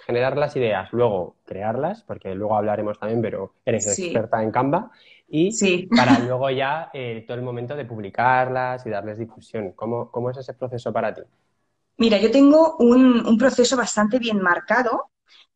generar 0.06 0.36
las 0.36 0.54
ideas, 0.56 0.92
luego 0.92 1.36
crearlas, 1.44 2.02
porque 2.02 2.34
luego 2.34 2.56
hablaremos 2.56 2.98
también, 2.98 3.20
pero 3.20 3.54
eres 3.64 3.98
experta 3.98 4.42
en 4.42 4.50
Canva, 4.50 4.90
y 5.28 5.86
para 5.86 6.18
luego 6.20 6.50
ya 6.50 6.90
eh, 6.92 7.24
todo 7.26 7.36
el 7.36 7.42
momento 7.42 7.74
de 7.74 7.84
publicarlas 7.84 8.86
y 8.86 8.90
darles 8.90 9.18
difusión. 9.18 9.72
¿Cómo, 9.72 10.10
¿Cómo, 10.10 10.30
es 10.30 10.36
ese 10.36 10.54
proceso 10.54 10.92
para 10.92 11.12
ti? 11.12 11.22
Mira, 11.96 12.18
yo 12.18 12.30
tengo 12.30 12.76
un, 12.78 13.26
un 13.26 13.38
proceso 13.38 13.76
bastante 13.76 14.18
bien 14.18 14.40
marcado, 14.40 15.10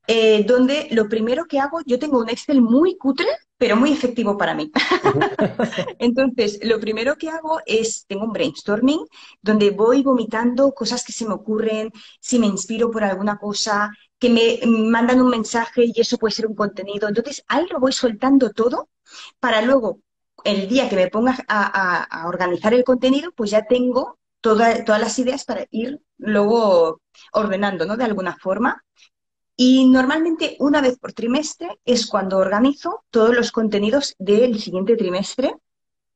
eh, 0.07 0.43
donde 0.45 0.89
lo 0.91 1.09
primero 1.09 1.45
que 1.45 1.61
hago, 1.61 1.81
yo 1.87 1.99
tengo 1.99 2.19
un 2.19 2.29
Excel 2.29 2.63
muy 2.63 2.97
cutre, 2.97 3.29
pero 3.59 3.77
muy 3.77 3.93
efectivo 3.93 4.39
para 4.39 4.55
mí. 4.55 4.71
Entonces, 5.99 6.61
lo 6.63 6.81
primero 6.81 7.17
que 7.17 7.29
hago 7.29 7.61
es, 7.67 8.07
tengo 8.07 8.25
un 8.25 8.33
brainstorming, 8.33 9.05
donde 9.43 9.71
voy 9.71 10.03
vomitando 10.03 10.73
cosas 10.73 11.05
que 11.05 11.13
se 11.13 11.27
me 11.27 11.35
ocurren, 11.35 11.93
si 12.21 12.39
me 12.39 12.47
inspiro 12.47 12.91
por 12.91 13.05
alguna 13.05 13.37
cosa, 13.37 13.93
que 14.19 14.31
me 14.31 14.61
mandan 14.67 15.21
un 15.21 15.29
mensaje 15.29 15.85
y 15.87 16.01
eso 16.01 16.19
puede 16.19 16.35
ser 16.35 16.47
un 16.47 16.55
contenido. 16.55 17.09
Entonces, 17.09 17.45
ahí 17.49 17.67
lo 17.71 17.81
voy 17.81 17.93
soltando 17.93 18.51
todo 18.51 18.89
para 19.41 19.63
luego, 19.63 20.01
el 20.45 20.69
día 20.69 20.89
que 20.89 20.97
me 20.97 21.09
ponga 21.09 21.37
a, 21.49 22.27
organizar 22.29 22.75
el 22.75 22.85
contenido, 22.85 23.33
pues 23.33 23.51
ya 23.51 23.67
tengo 23.67 24.19
todas 24.41 24.87
las 24.87 25.19
ideas 25.19 25.45
para 25.45 25.67
ir 25.71 26.01
luego 26.17 27.01
ordenando, 27.33 27.87
¿no? 27.87 27.97
De 27.97 28.05
alguna 28.05 28.37
forma. 28.37 28.85
Y 29.61 29.89
normalmente 29.89 30.57
una 30.61 30.81
vez 30.81 31.01
por 31.01 31.13
trimestre 31.13 31.81
es 31.85 32.07
cuando 32.07 32.39
organizo 32.39 33.05
todos 33.11 33.35
los 33.35 33.51
contenidos 33.51 34.15
del 34.17 34.61
siguiente 34.61 34.97
trimestre 34.97 35.53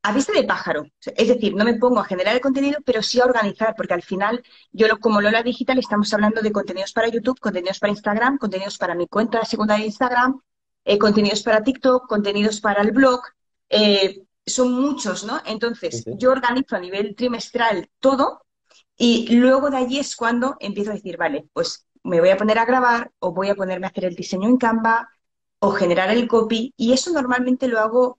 a 0.03 0.13
vista 0.13 0.33
de 0.33 0.45
pájaro. 0.45 0.85
Es 1.05 1.27
decir, 1.27 1.53
no 1.57 1.65
me 1.65 1.75
pongo 1.75 1.99
a 1.99 2.05
generar 2.05 2.37
el 2.37 2.41
contenido, 2.41 2.79
pero 2.85 3.03
sí 3.03 3.21
a 3.21 3.25
organizar, 3.25 3.75
porque 3.77 3.95
al 3.95 4.03
final, 4.03 4.45
yo 4.71 4.87
como 5.01 5.21
Lola 5.21 5.43
Digital 5.43 5.81
estamos 5.81 6.15
hablando 6.15 6.41
de 6.41 6.53
contenidos 6.53 6.93
para 6.93 7.09
YouTube, 7.09 7.41
contenidos 7.41 7.81
para 7.81 7.91
Instagram, 7.91 8.39
contenidos 8.39 8.79
para 8.79 8.95
mi 8.95 9.09
cuenta 9.09 9.45
secundaria 9.45 9.83
de 9.83 9.89
Instagram, 9.89 10.41
eh, 10.85 10.99
contenidos 10.99 11.43
para 11.43 11.65
TikTok, 11.65 12.07
contenidos 12.09 12.61
para 12.61 12.81
el 12.83 12.93
blog, 12.93 13.23
eh, 13.71 14.23
son 14.47 14.73
muchos, 14.73 15.25
¿no? 15.25 15.43
Entonces, 15.47 16.05
yo 16.17 16.31
organizo 16.31 16.77
a 16.77 16.79
nivel 16.79 17.17
trimestral 17.17 17.91
todo 17.99 18.45
y 18.97 19.35
luego 19.35 19.69
de 19.69 19.79
allí 19.79 19.99
es 19.99 20.15
cuando 20.15 20.57
empiezo 20.61 20.93
a 20.93 20.95
decir, 20.95 21.17
vale, 21.17 21.49
pues 21.53 21.87
me 22.05 22.21
voy 22.21 22.31
a 22.31 22.37
poner 22.37 22.59
a 22.59 22.65
grabar 22.65 23.11
o 23.19 23.33
voy 23.33 23.49
a 23.49 23.55
ponerme 23.55 23.87
a 23.87 23.91
hacer 23.91 24.05
el 24.05 24.15
diseño 24.15 24.49
en 24.49 24.57
Canva 24.57 25.09
o 25.59 25.71
generar 25.71 26.11
el 26.11 26.27
copy 26.27 26.75
y 26.77 26.93
eso 26.93 27.13
normalmente 27.13 27.69
lo 27.69 27.79
hago 27.79 28.19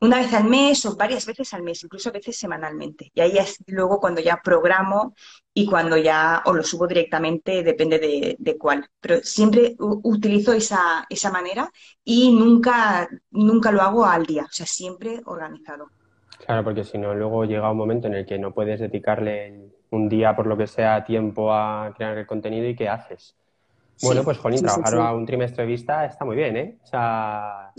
una 0.00 0.18
vez 0.18 0.32
al 0.34 0.44
mes 0.44 0.84
o 0.86 0.96
varias 0.96 1.24
veces 1.26 1.52
al 1.54 1.62
mes, 1.62 1.82
incluso 1.82 2.10
a 2.10 2.12
veces 2.12 2.36
semanalmente. 2.36 3.10
Y 3.14 3.20
ahí 3.20 3.38
es 3.38 3.56
luego 3.66 4.00
cuando 4.00 4.20
ya 4.20 4.40
programo 4.42 5.14
y 5.52 5.66
cuando 5.66 5.96
ya 5.96 6.42
o 6.44 6.52
lo 6.52 6.62
subo 6.62 6.86
directamente, 6.86 7.62
depende 7.62 8.36
de, 8.38 8.58
cuál. 8.58 8.86
Pero 9.00 9.20
siempre 9.22 9.76
utilizo 9.78 10.52
esa, 10.52 11.06
esa 11.08 11.30
manera 11.30 11.70
y 12.04 12.34
nunca, 12.34 13.08
nunca 13.30 13.72
lo 13.72 13.80
hago 13.80 14.04
al 14.04 14.26
día, 14.26 14.44
o 14.44 14.52
sea, 14.52 14.66
siempre 14.66 15.20
organizado. 15.24 15.88
Claro, 16.44 16.64
porque 16.64 16.84
si 16.84 16.98
no, 16.98 17.14
luego 17.14 17.44
llega 17.44 17.70
un 17.70 17.78
momento 17.78 18.06
en 18.06 18.14
el 18.14 18.26
que 18.26 18.38
no 18.38 18.52
puedes 18.52 18.80
dedicarle 18.80 19.70
un 19.94 20.08
día, 20.08 20.34
por 20.34 20.46
lo 20.46 20.56
que 20.56 20.66
sea, 20.66 21.04
tiempo 21.04 21.52
a 21.52 21.92
crear 21.96 22.18
el 22.18 22.26
contenido 22.26 22.68
y 22.68 22.74
¿qué 22.74 22.88
haces? 22.88 23.36
Bueno, 24.02 24.24
pues 24.24 24.38
Jolín, 24.38 24.60
trabajar 24.60 24.98
a 24.98 25.12
un 25.12 25.24
trimestre 25.24 25.64
de 25.64 25.70
vista 25.70 26.04
está 26.04 26.24
muy 26.24 26.36
bien, 26.36 26.56
¿eh? 26.56 26.78
O 26.82 26.86
sea, 26.86 27.72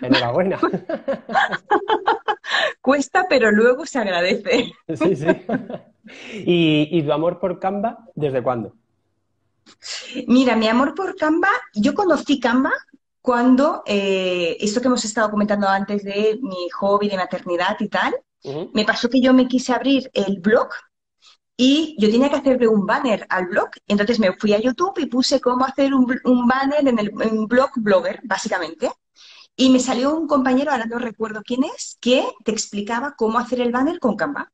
enhorabuena. 0.00 0.58
Cuesta, 2.80 3.26
pero 3.28 3.50
luego 3.50 3.86
se 3.86 3.98
agradece. 3.98 4.72
Sí, 4.94 5.16
sí. 5.16 5.26
¿Y, 6.32 7.02
tu 7.02 7.12
amor 7.12 7.38
por 7.38 7.60
Canva, 7.60 7.98
desde 8.14 8.42
cuándo? 8.42 8.74
Mira, 10.26 10.56
mi 10.56 10.66
amor 10.66 10.94
por 10.94 11.14
Canva, 11.14 11.50
yo 11.74 11.94
conocí 11.94 12.40
Canva 12.40 12.72
cuando, 13.20 13.82
eh, 13.86 14.56
esto 14.60 14.80
que 14.80 14.88
hemos 14.88 15.04
estado 15.04 15.30
comentando 15.30 15.68
antes 15.68 16.02
de 16.02 16.38
mi 16.40 16.68
hobby 16.70 17.08
de 17.08 17.16
maternidad 17.16 17.76
y 17.78 17.88
tal, 17.88 18.14
me 18.72 18.86
pasó 18.86 19.10
que 19.10 19.20
yo 19.20 19.34
me 19.34 19.46
quise 19.46 19.74
abrir 19.74 20.10
el 20.14 20.40
blog 20.40 20.70
y 21.62 21.94
yo 21.98 22.10
tenía 22.10 22.30
que 22.30 22.36
hacerle 22.36 22.68
un 22.68 22.86
banner 22.86 23.26
al 23.28 23.48
blog. 23.48 23.68
Entonces 23.86 24.18
me 24.18 24.32
fui 24.32 24.54
a 24.54 24.58
YouTube 24.58 24.98
y 24.98 25.04
puse 25.04 25.42
cómo 25.42 25.66
hacer 25.66 25.92
un, 25.92 26.06
banner 26.48 26.88
en 26.88 26.98
el 26.98 27.10
blog 27.10 27.72
Blogger, 27.76 28.18
básicamente. 28.24 28.90
Y 29.56 29.68
me 29.68 29.78
salió 29.78 30.14
un 30.14 30.26
compañero, 30.26 30.72
ahora 30.72 30.86
no 30.86 30.98
recuerdo 30.98 31.42
quién 31.44 31.64
es, 31.64 31.98
que 32.00 32.26
te 32.46 32.52
explicaba 32.52 33.14
cómo 33.14 33.38
hacer 33.38 33.60
el 33.60 33.72
banner 33.72 33.98
con 33.98 34.16
Canva. 34.16 34.50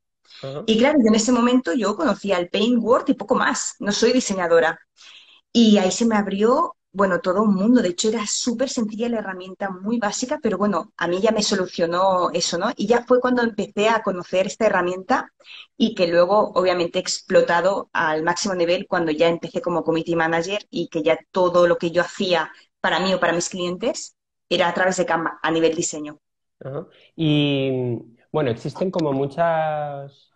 Y 0.66 0.78
claro, 0.78 0.98
en 0.98 1.14
ese 1.14 1.30
momento 1.30 1.72
yo 1.74 1.94
conocía 1.94 2.38
el 2.38 2.48
Paint 2.48 2.82
Word 2.82 3.04
y 3.06 3.14
poco 3.14 3.36
más. 3.36 3.76
No 3.78 3.92
soy 3.92 4.12
diseñadora. 4.12 4.80
Y 5.52 5.78
ahí 5.78 5.92
se 5.92 6.06
me 6.06 6.16
abrió 6.16 6.75
bueno, 6.96 7.20
todo 7.20 7.42
un 7.42 7.54
mundo. 7.54 7.82
De 7.82 7.90
hecho, 7.90 8.08
era 8.08 8.26
súper 8.26 8.70
sencilla 8.70 9.08
la 9.10 9.18
herramienta, 9.18 9.68
muy 9.70 9.98
básica, 9.98 10.38
pero 10.42 10.56
bueno, 10.56 10.92
a 10.96 11.06
mí 11.06 11.20
ya 11.20 11.30
me 11.30 11.42
solucionó 11.42 12.30
eso, 12.32 12.56
¿no? 12.58 12.72
Y 12.76 12.86
ya 12.86 13.04
fue 13.04 13.20
cuando 13.20 13.42
empecé 13.42 13.90
a 13.90 14.02
conocer 14.02 14.46
esta 14.46 14.66
herramienta 14.66 15.32
y 15.76 15.94
que 15.94 16.06
luego, 16.06 16.52
obviamente, 16.54 16.98
he 16.98 17.02
explotado 17.02 17.90
al 17.92 18.22
máximo 18.22 18.54
nivel 18.54 18.86
cuando 18.88 19.12
ya 19.12 19.28
empecé 19.28 19.60
como 19.60 19.84
committee 19.84 20.16
manager 20.16 20.66
y 20.70 20.88
que 20.88 21.02
ya 21.02 21.18
todo 21.30 21.66
lo 21.66 21.76
que 21.76 21.90
yo 21.90 22.00
hacía 22.02 22.50
para 22.80 22.98
mí 23.00 23.12
o 23.12 23.20
para 23.20 23.34
mis 23.34 23.50
clientes 23.50 24.16
era 24.48 24.68
a 24.68 24.74
través 24.74 24.96
de 24.96 25.04
Canva, 25.06 25.38
a 25.42 25.50
nivel 25.50 25.74
diseño. 25.76 26.18
Y 27.14 28.16
bueno, 28.32 28.50
existen 28.50 28.90
como 28.90 29.12
muchas, 29.12 30.32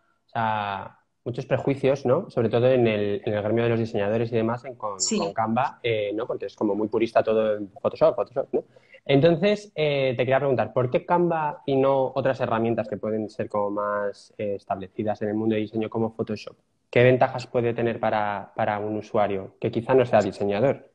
muchos 1.25 1.47
prejuicios, 1.47 2.07
¿no? 2.07 2.31
Sobre 2.31 2.49
todo 2.49 2.69
en 2.69 2.87
el, 2.87 3.23
en 3.25 3.35
el 3.35 3.43
gremio 3.43 3.65
de 3.65 3.71
los 3.71 3.79
diseñadores 3.79 4.33
y 4.33 4.37
demás 4.37 4.65
en, 4.65 4.75
con, 4.75 4.99
Canva, 5.35 5.79
eh, 5.83 6.13
¿no? 6.15 6.27
Porque 6.27 6.47
es 6.47 6.57
como 6.57 6.75
muy 6.75 6.89
purista 6.89 7.23
todo 7.23 7.57
en 7.57 7.69
Photoshop, 7.81 8.17
Photoshop, 8.17 8.49
¿no? 8.53 8.65
Entonces, 9.05 9.73
eh, 9.75 10.15
te 10.17 10.25
quería 10.25 10.39
preguntar, 10.39 10.73
¿por 10.73 10.91
qué 10.91 11.05
Canva 11.05 11.63
y 11.67 11.77
no 11.77 12.13
otras 12.15 12.41
herramientas 12.41 12.89
que 12.89 12.97
pueden 12.97 13.29
ser 13.29 13.49
como 13.49 13.71
más 13.71 14.33
eh, 14.39 14.55
establecidas 14.57 15.21
en 15.23 15.29
el 15.29 15.35
mundo 15.35 15.55
de 15.55 15.63
diseño 15.63 15.89
como 15.91 16.11
Photoshop? 16.11 16.57
¿Qué 16.91 17.03
ventajas 17.03 17.47
puede 17.47 17.73
tener 17.73 18.01
para, 18.01 18.53
para 18.57 18.79
un 18.79 18.97
usuario 18.97 19.55
que 19.61 19.71
quizá 19.71 19.95
no 19.95 20.05
sea 20.05 20.21
diseñador? 20.21 20.90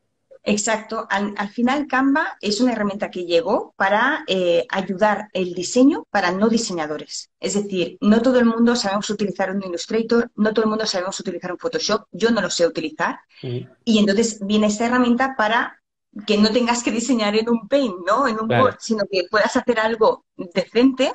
Exacto. 0.46 1.08
Al, 1.10 1.50
final, 1.50 1.88
Canva 1.88 2.38
es 2.40 2.62
una 2.62 2.74
herramienta 2.74 3.10
que 3.10 3.26
llegó 3.26 3.74
para 3.76 4.24
eh, 4.28 4.66
ayudar 4.70 5.28
el 5.34 5.54
diseño 5.54 6.06
para 6.12 6.32
no 6.32 6.50
diseñadores. 6.50 7.32
Es 7.40 7.56
decir, 7.56 7.98
no 8.00 8.22
todo 8.22 8.40
el 8.40 8.46
mundo 8.46 8.76
sabemos 8.76 9.10
utilizar 9.10 9.50
un 9.50 9.64
Illustrator, 9.64 10.32
no 10.36 10.54
todo 10.54 10.66
el 10.66 10.70
mundo 10.70 10.86
sabemos 10.86 11.20
utilizar 11.20 11.52
un 11.52 11.58
Photoshop. 11.58 12.06
Yo 12.12 12.30
no 12.30 12.42
lo 12.42 12.52
sé 12.52 12.68
utilizar. 12.68 13.20
Y 13.42 13.98
entonces 13.98 14.40
viene 14.46 14.68
esta 14.68 14.86
herramienta 14.86 15.36
para 15.36 15.82
que 16.28 16.38
no 16.38 16.52
tengas 16.52 16.84
que 16.84 16.92
diseñar 16.92 17.36
en 17.36 17.50
un 17.50 17.68
Paint, 17.68 17.96
¿no? 18.06 18.28
En 18.28 18.40
un 18.40 18.50
Word, 18.50 18.78
sino 18.80 19.04
que 19.12 19.24
puedas 19.30 19.56
hacer 19.56 19.80
algo 19.80 20.26
decente 20.38 21.12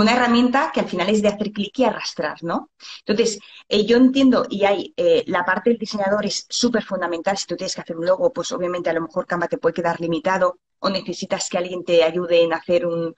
una 0.00 0.12
herramienta 0.12 0.70
que 0.72 0.80
al 0.80 0.88
final 0.88 1.08
es 1.08 1.22
de 1.22 1.28
hacer 1.28 1.52
clic 1.52 1.78
y 1.78 1.84
arrastrar, 1.84 2.42
¿no? 2.42 2.70
Entonces, 3.04 3.38
eh, 3.68 3.84
yo 3.86 3.96
entiendo 3.96 4.46
y 4.48 4.64
hay 4.64 4.94
eh, 4.96 5.24
la 5.26 5.44
parte 5.44 5.70
del 5.70 5.78
diseñador 5.78 6.26
es 6.26 6.46
súper 6.48 6.82
fundamental. 6.82 7.36
Si 7.36 7.46
tú 7.46 7.56
tienes 7.56 7.74
que 7.74 7.80
hacer 7.80 7.96
un 7.96 8.06
logo, 8.06 8.32
pues 8.32 8.52
obviamente 8.52 8.90
a 8.90 8.92
lo 8.92 9.02
mejor 9.02 9.26
Canva 9.26 9.48
te 9.48 9.58
puede 9.58 9.74
quedar 9.74 10.00
limitado 10.00 10.58
o 10.78 10.90
necesitas 10.90 11.48
que 11.48 11.58
alguien 11.58 11.84
te 11.84 12.02
ayude 12.02 12.42
en 12.42 12.52
hacer 12.52 12.86
un, 12.86 13.14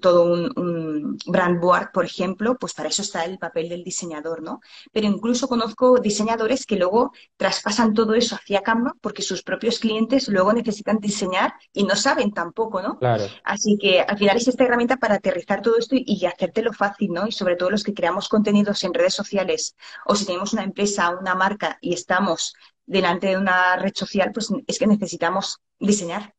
todo 0.00 0.24
un, 0.24 1.18
brand 1.26 1.60
board, 1.60 1.92
por 1.92 2.04
ejemplo, 2.04 2.56
pues 2.58 2.74
para 2.74 2.88
eso 2.88 3.02
está 3.02 3.24
el 3.24 3.38
papel 3.38 3.68
del 3.68 3.84
diseñador, 3.84 4.42
¿no? 4.42 4.60
Pero 4.92 5.06
incluso 5.06 5.48
conozco 5.48 5.98
diseñadores 5.98 6.66
que 6.66 6.76
luego 6.76 7.12
traspasan 7.36 7.94
todo 7.94 8.14
eso 8.14 8.36
hacia 8.36 8.62
Canva 8.62 8.94
porque 9.00 9.22
sus 9.22 9.42
propios 9.42 9.78
clientes 9.78 10.28
luego 10.28 10.52
necesitan 10.52 10.98
diseñar 10.98 11.54
y 11.72 11.84
no 11.84 11.96
saben 11.96 12.32
tampoco, 12.32 12.82
¿no? 12.82 12.98
Claro. 12.98 13.24
Así 13.44 13.76
que 13.78 14.00
al 14.00 14.18
final 14.18 14.36
es 14.36 14.48
esta 14.48 14.64
herramienta 14.64 14.96
para 14.96 15.16
aterrizar 15.16 15.62
todo 15.62 15.76
esto 15.76 15.96
y, 15.96 16.04
y 16.06 16.26
hacértelo 16.26 16.72
fácil, 16.72 17.12
¿no? 17.12 17.26
Y 17.26 17.32
sobre 17.32 17.56
todo 17.56 17.70
los 17.70 17.84
que 17.84 17.94
creamos 17.94 18.28
contenidos 18.28 18.82
en 18.84 18.94
redes 18.94 19.14
sociales 19.14 19.76
o 20.06 20.14
si 20.14 20.26
tenemos 20.26 20.52
una 20.52 20.64
empresa, 20.64 21.10
una 21.10 21.34
marca 21.34 21.78
y 21.80 21.94
estamos 21.94 22.54
delante 22.86 23.28
de 23.28 23.38
una 23.38 23.76
red 23.76 23.92
social, 23.94 24.32
pues 24.32 24.48
es 24.66 24.78
que 24.78 24.86
necesitamos 24.86 25.60
diseñar. 25.78 26.34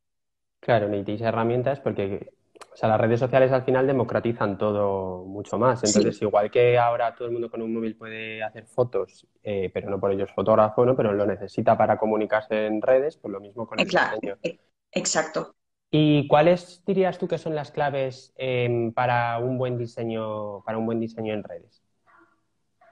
Claro, 0.61 0.87
necesitáis 0.87 1.21
herramientas 1.21 1.81
porque 1.81 2.31
o 2.73 2.77
sea, 2.77 2.87
las 2.87 3.01
redes 3.01 3.19
sociales 3.19 3.51
al 3.51 3.63
final 3.63 3.85
democratizan 3.85 4.57
todo 4.57 5.25
mucho 5.25 5.57
más. 5.57 5.83
Entonces, 5.83 6.21
igual 6.21 6.49
que 6.49 6.77
ahora 6.77 7.13
todo 7.13 7.27
el 7.27 7.33
mundo 7.33 7.49
con 7.49 7.61
un 7.61 7.73
móvil 7.73 7.97
puede 7.97 8.41
hacer 8.41 8.65
fotos, 8.65 9.27
eh, 9.43 9.69
pero 9.73 9.89
no 9.89 9.99
por 9.99 10.11
ello 10.11 10.23
es 10.23 10.31
fotógrafo, 10.31 10.85
¿no? 10.85 10.95
Pero 10.95 11.11
lo 11.11 11.25
necesita 11.25 11.77
para 11.77 11.97
comunicarse 11.97 12.67
en 12.67 12.81
redes, 12.81 13.17
pues 13.17 13.31
lo 13.31 13.41
mismo 13.41 13.67
con 13.67 13.79
el 13.79 13.87
diseño. 13.87 14.37
E, 14.41 14.59
exacto. 14.91 15.55
¿Y 15.89 16.27
cuáles 16.29 16.81
dirías 16.85 17.17
tú 17.17 17.27
que 17.27 17.37
son 17.37 17.55
las 17.55 17.71
claves 17.71 18.33
em, 18.37 18.93
para 18.93 19.37
un 19.39 19.57
buen 19.57 19.77
diseño, 19.77 20.63
para 20.63 20.77
un 20.77 20.85
buen 20.85 21.01
diseño 21.01 21.33
en 21.33 21.43
redes? 21.43 21.80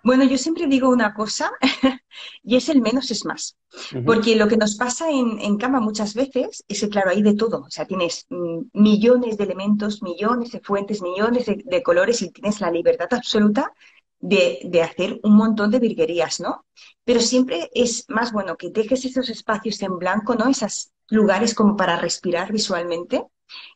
Bueno, 0.03 0.24
yo 0.24 0.38
siempre 0.38 0.68
digo 0.68 0.89
una 0.89 1.13
cosa 1.13 1.51
y 2.44 2.56
es 2.56 2.70
el 2.70 2.82
menos 2.82 3.12
es 3.12 3.25
más. 3.25 3.58
Porque 4.06 4.36
lo 4.36 4.48
que 4.48 4.58
nos 4.58 4.75
pasa 4.75 5.10
en, 5.12 5.39
en 5.39 5.58
Canva 5.58 5.79
muchas 5.79 6.15
veces 6.15 6.63
es 6.68 6.79
que, 6.82 6.89
claro, 6.89 7.12
hay 7.12 7.22
de 7.22 7.36
todo. 7.36 7.62
O 7.62 7.70
sea, 7.70 7.86
tienes 7.86 8.25
mm, 8.29 8.62
millones 8.74 9.38
de 9.38 9.44
elementos, 9.44 10.01
millones 10.01 10.51
de 10.51 10.60
fuentes, 10.60 11.01
millones 11.01 11.46
de, 11.46 11.84
colores 11.84 12.22
y 12.22 12.32
tienes 12.32 12.62
la 12.62 12.72
libertad 12.72 13.08
absoluta 13.12 13.74
de, 14.20 14.60
de, 14.65 14.82
hacer 14.82 15.20
un 15.24 15.36
montón 15.36 15.72
de 15.72 15.79
virguerías, 15.79 16.39
¿no? 16.39 16.65
Pero 17.06 17.20
siempre 17.20 17.70
es 17.74 18.06
más 18.10 18.32
bueno 18.32 18.58
que 18.58 18.70
dejes 18.70 19.06
esos 19.06 19.29
espacios 19.29 19.82
en 19.82 19.98
blanco, 19.98 20.36
¿no? 20.36 20.48
Esos 20.48 20.91
lugares 21.10 21.53
como 21.53 21.75
para 21.75 21.96
respirar 21.98 22.51
visualmente 22.51 23.24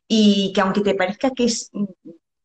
y 0.08 0.52
que 0.54 0.62
aunque 0.62 0.82
te 0.82 0.96
parezca 0.96 1.32
que 1.32 1.46
es 1.46 1.70
mm, 1.74 1.86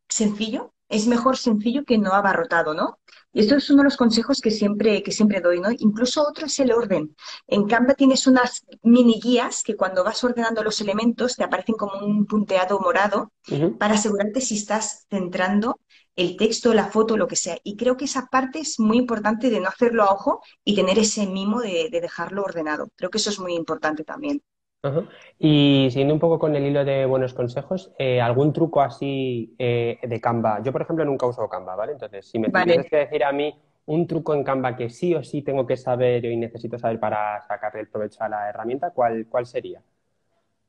sencillo, 0.08 0.74
es 0.88 1.06
mejor 1.06 1.36
sencillo 1.36 1.84
que 1.84 1.98
no 1.98 2.12
abarrotado, 2.12 2.74
¿no? 2.74 2.98
Y 3.32 3.40
esto 3.40 3.56
es 3.56 3.68
uno 3.70 3.78
de 3.82 3.84
los 3.84 3.96
consejos 3.96 4.40
que 4.40 4.50
siempre, 4.50 5.02
que 5.02 5.12
siempre 5.12 5.40
doy, 5.40 5.60
¿no? 5.60 5.68
Incluso 5.70 6.26
otro 6.26 6.46
es 6.46 6.58
el 6.60 6.72
orden. 6.72 7.14
En 7.46 7.66
Canva 7.66 7.94
tienes 7.94 8.26
unas 8.26 8.64
mini 8.82 9.20
guías 9.20 9.62
que 9.62 9.76
cuando 9.76 10.02
vas 10.02 10.22
ordenando 10.24 10.62
los 10.62 10.80
elementos 10.80 11.36
te 11.36 11.44
aparecen 11.44 11.76
como 11.76 12.04
un 12.04 12.26
punteado 12.26 12.80
morado 12.80 13.32
para 13.78 13.94
asegurarte 13.94 14.40
si 14.40 14.56
estás 14.56 15.06
centrando 15.10 15.80
el 16.16 16.36
texto, 16.36 16.74
la 16.74 16.86
foto, 16.88 17.16
lo 17.16 17.28
que 17.28 17.36
sea. 17.36 17.58
Y 17.62 17.76
creo 17.76 17.96
que 17.96 18.06
esa 18.06 18.26
parte 18.26 18.58
es 18.60 18.80
muy 18.80 18.98
importante 18.98 19.50
de 19.50 19.60
no 19.60 19.68
hacerlo 19.68 20.02
a 20.02 20.12
ojo 20.12 20.40
y 20.64 20.74
tener 20.74 20.98
ese 20.98 21.26
mimo 21.26 21.60
de 21.60 21.88
dejarlo 21.90 22.42
ordenado. 22.42 22.88
Creo 22.96 23.10
que 23.10 23.18
eso 23.18 23.30
es 23.30 23.38
muy 23.38 23.54
importante 23.54 24.04
también. 24.04 24.42
Y 25.38 25.88
siguiendo 25.90 26.14
un 26.14 26.20
poco 26.20 26.38
con 26.38 26.54
el 26.54 26.64
hilo 26.64 26.84
de 26.84 27.04
buenos 27.04 27.34
consejos, 27.34 27.92
eh, 27.98 28.20
¿algún 28.20 28.52
truco 28.52 28.80
así 28.80 29.54
eh, 29.58 29.98
de 30.02 30.20
Canva? 30.20 30.62
Yo, 30.62 30.72
por 30.72 30.82
ejemplo, 30.82 31.04
nunca 31.04 31.26
uso 31.26 31.48
Canva, 31.48 31.74
¿vale? 31.74 31.92
Entonces, 31.92 32.28
si 32.30 32.38
me 32.38 32.48
tienes 32.48 32.88
que 32.88 32.96
decir 32.96 33.24
a 33.24 33.32
mí 33.32 33.54
un 33.86 34.06
truco 34.06 34.34
en 34.34 34.44
Canva 34.44 34.76
que 34.76 34.90
sí 34.90 35.14
o 35.14 35.24
sí 35.24 35.42
tengo 35.42 35.66
que 35.66 35.76
saber 35.76 36.24
y 36.24 36.36
necesito 36.36 36.78
saber 36.78 37.00
para 37.00 37.40
sacarle 37.42 37.80
el 37.80 37.88
provecho 37.88 38.22
a 38.22 38.28
la 38.28 38.48
herramienta, 38.48 38.90
¿cuál, 38.90 39.26
cuál 39.28 39.46
sería? 39.46 39.82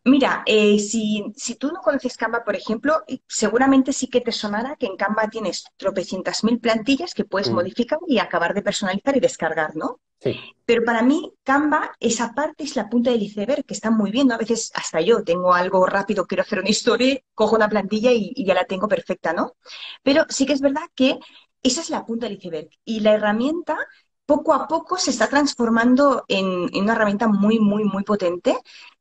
Mira, 0.09 0.43
eh, 0.47 0.79
si, 0.79 1.31
si, 1.35 1.55
tú 1.55 1.67
no 1.67 1.81
conoces 1.81 2.17
Canva, 2.17 2.43
por 2.43 2.55
ejemplo, 2.55 3.03
seguramente 3.27 3.93
sí 3.93 4.07
que 4.07 4.21
te 4.21 4.31
sonará 4.31 4.75
que 4.75 4.87
en 4.87 4.97
Canva 4.97 5.29
tienes 5.29 5.65
tropecientas 5.77 6.43
mil 6.43 6.59
plantillas 6.59 7.13
que 7.13 7.25
puedes 7.25 7.51
mm. 7.51 7.53
modificar 7.53 7.99
y 8.07 8.17
acabar 8.17 8.55
de 8.55 8.63
personalizar 8.63 9.15
y 9.15 9.19
descargar, 9.19 9.75
¿no? 9.75 9.99
Sí. 10.19 10.35
Pero 10.65 10.83
para 10.83 11.03
mí, 11.03 11.31
Canva, 11.43 11.91
esa 11.99 12.33
parte 12.33 12.63
es 12.63 12.75
la 12.75 12.89
punta 12.89 13.11
del 13.11 13.21
iceberg, 13.21 13.63
que 13.65 13.73
está 13.75 13.91
muy 13.91 14.09
bien, 14.09 14.27
¿no? 14.27 14.33
A 14.33 14.39
veces 14.39 14.71
hasta 14.73 14.99
yo 14.99 15.23
tengo 15.23 15.53
algo 15.53 15.85
rápido, 15.85 16.25
quiero 16.25 16.41
hacer 16.41 16.59
una 16.59 16.69
historia, 16.69 17.19
cojo 17.35 17.55
una 17.55 17.69
plantilla 17.69 18.11
y, 18.11 18.33
ya 18.43 18.55
la 18.55 18.65
tengo 18.65 18.87
perfecta, 18.87 19.31
¿no? 19.31 19.57
Pero 20.01 20.25
sí 20.29 20.47
que 20.47 20.53
es 20.53 20.61
verdad 20.61 20.89
que 20.95 21.19
esa 21.61 21.81
es 21.81 21.89
la 21.91 22.03
punta 22.05 22.27
del 22.27 22.37
iceberg. 22.37 22.69
Y 22.83 23.01
la 23.01 23.13
herramienta 23.13 23.77
poco 24.25 24.53
a 24.53 24.67
poco 24.67 24.97
se 24.97 25.11
está 25.11 25.27
transformando 25.27 26.25
en, 26.27 26.69
en, 26.73 26.83
una 26.83 26.93
herramienta 26.93 27.27
muy, 27.27 27.59
muy, 27.59 27.83
muy 27.83 28.03
potente 28.03 28.57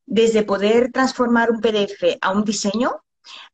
desde 0.09 0.43
poder 0.43 0.91
transformar 0.91 1.51
un 1.51 1.61
PDF 1.61 2.17
a 2.21 2.31
un 2.31 2.45
diseño, 2.45 3.03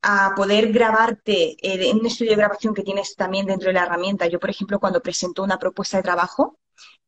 a 0.02 0.34
poder 0.36 0.72
grabarte 0.72 1.56
eh, 1.60 1.90
en 1.90 1.98
un 1.98 2.06
estudio 2.06 2.30
de 2.30 2.36
grabación 2.36 2.74
que 2.74 2.84
tienes 2.84 3.16
también 3.16 3.46
dentro 3.46 3.68
de 3.68 3.74
la 3.74 3.82
herramienta. 3.82 4.28
Yo, 4.28 4.38
por 4.38 4.50
ejemplo, 4.50 4.78
cuando 4.78 5.02
presento 5.02 5.42
una 5.42 5.58
propuesta 5.58 5.96
de 5.96 6.04
trabajo, 6.04 6.58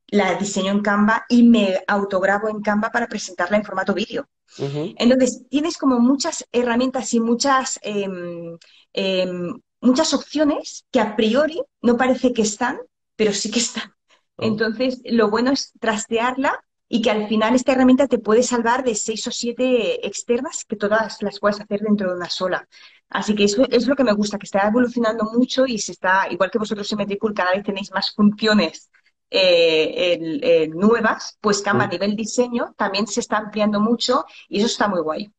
la 0.09 0.35
diseño 0.35 0.73
en 0.73 0.83
Canva 0.83 1.25
y 1.29 1.45
me 1.45 1.81
autograbo 1.87 2.49
en 2.49 2.61
Canva 2.61 2.91
para 2.91 3.07
presentarla 3.07 3.57
en 3.57 3.65
formato 3.65 3.95
vídeo. 3.95 4.29
Entonces, 4.59 5.43
tienes 5.51 5.77
como 5.77 5.99
muchas 5.99 6.45
herramientas 6.51 7.13
y 7.15 7.21
muchas, 7.21 7.79
em, 7.83 8.57
em, 8.93 9.61
muchas 9.81 10.15
opciones 10.15 10.87
que 10.91 11.01
a 11.01 11.15
priori 11.15 11.63
no 11.83 11.97
parece 11.97 12.33
que 12.33 12.43
están, 12.43 12.79
pero 13.17 13.33
sí 13.33 13.51
que 13.51 13.59
están. 13.59 13.93
Oh. 14.37 14.45
Entonces, 14.45 15.01
lo 15.05 15.31
bueno 15.31 15.53
es 15.53 15.73
trastearla 15.79 16.59
y 16.89 17.03
que 17.03 17.11
al 17.11 17.29
final 17.29 17.55
esta 17.55 17.73
herramienta 17.73 18.07
te 18.07 18.19
puede 18.19 18.43
salvar 18.43 18.85
de 18.85 18.95
seis 18.95 19.27
o 19.27 19.31
siete 19.31 20.07
externas 20.07 20.65
que 20.65 20.77
todas 20.77 21.23
las 21.23 21.41
puedes 21.41 21.61
hacer 21.61 21.81
dentro 21.81 22.11
de 22.11 22.17
una 22.17 22.31
sola. 22.31 22.69
Así 23.09 23.35
que 23.35 23.45
eso 23.45 23.67
es 23.71 23.87
lo 23.87 23.97
que 23.97 24.05
me 24.05 24.13
gusta, 24.13 24.39
que 24.39 24.47
está 24.47 24.67
evolucionando 24.67 25.25
mucho 25.25 25.67
y 25.67 25.79
se 25.79 25.93
está, 25.93 26.27
igual 26.31 26.51
que 26.51 26.59
vosotros 26.59 26.91
en 26.93 26.99
Metricool 26.99 27.35
cada 27.35 27.53
vez 27.53 27.65
tenéis 27.65 27.93
más 27.93 28.13
funciones 28.15 28.91
eh, 29.31 30.69
nuevas, 30.73 31.37
pues 31.41 31.61
Canva 31.61 31.85
a 31.85 31.89
nivel 31.89 32.15
diseño 32.15 32.75
también 32.77 33.07
se 33.07 33.21
está 33.21 33.39
ampliando 33.39 33.81
mucho 33.81 34.25
y 34.49 34.59
eso 34.59 34.67
está 34.67 34.89
muy 34.89 35.01
guay. 35.01 35.31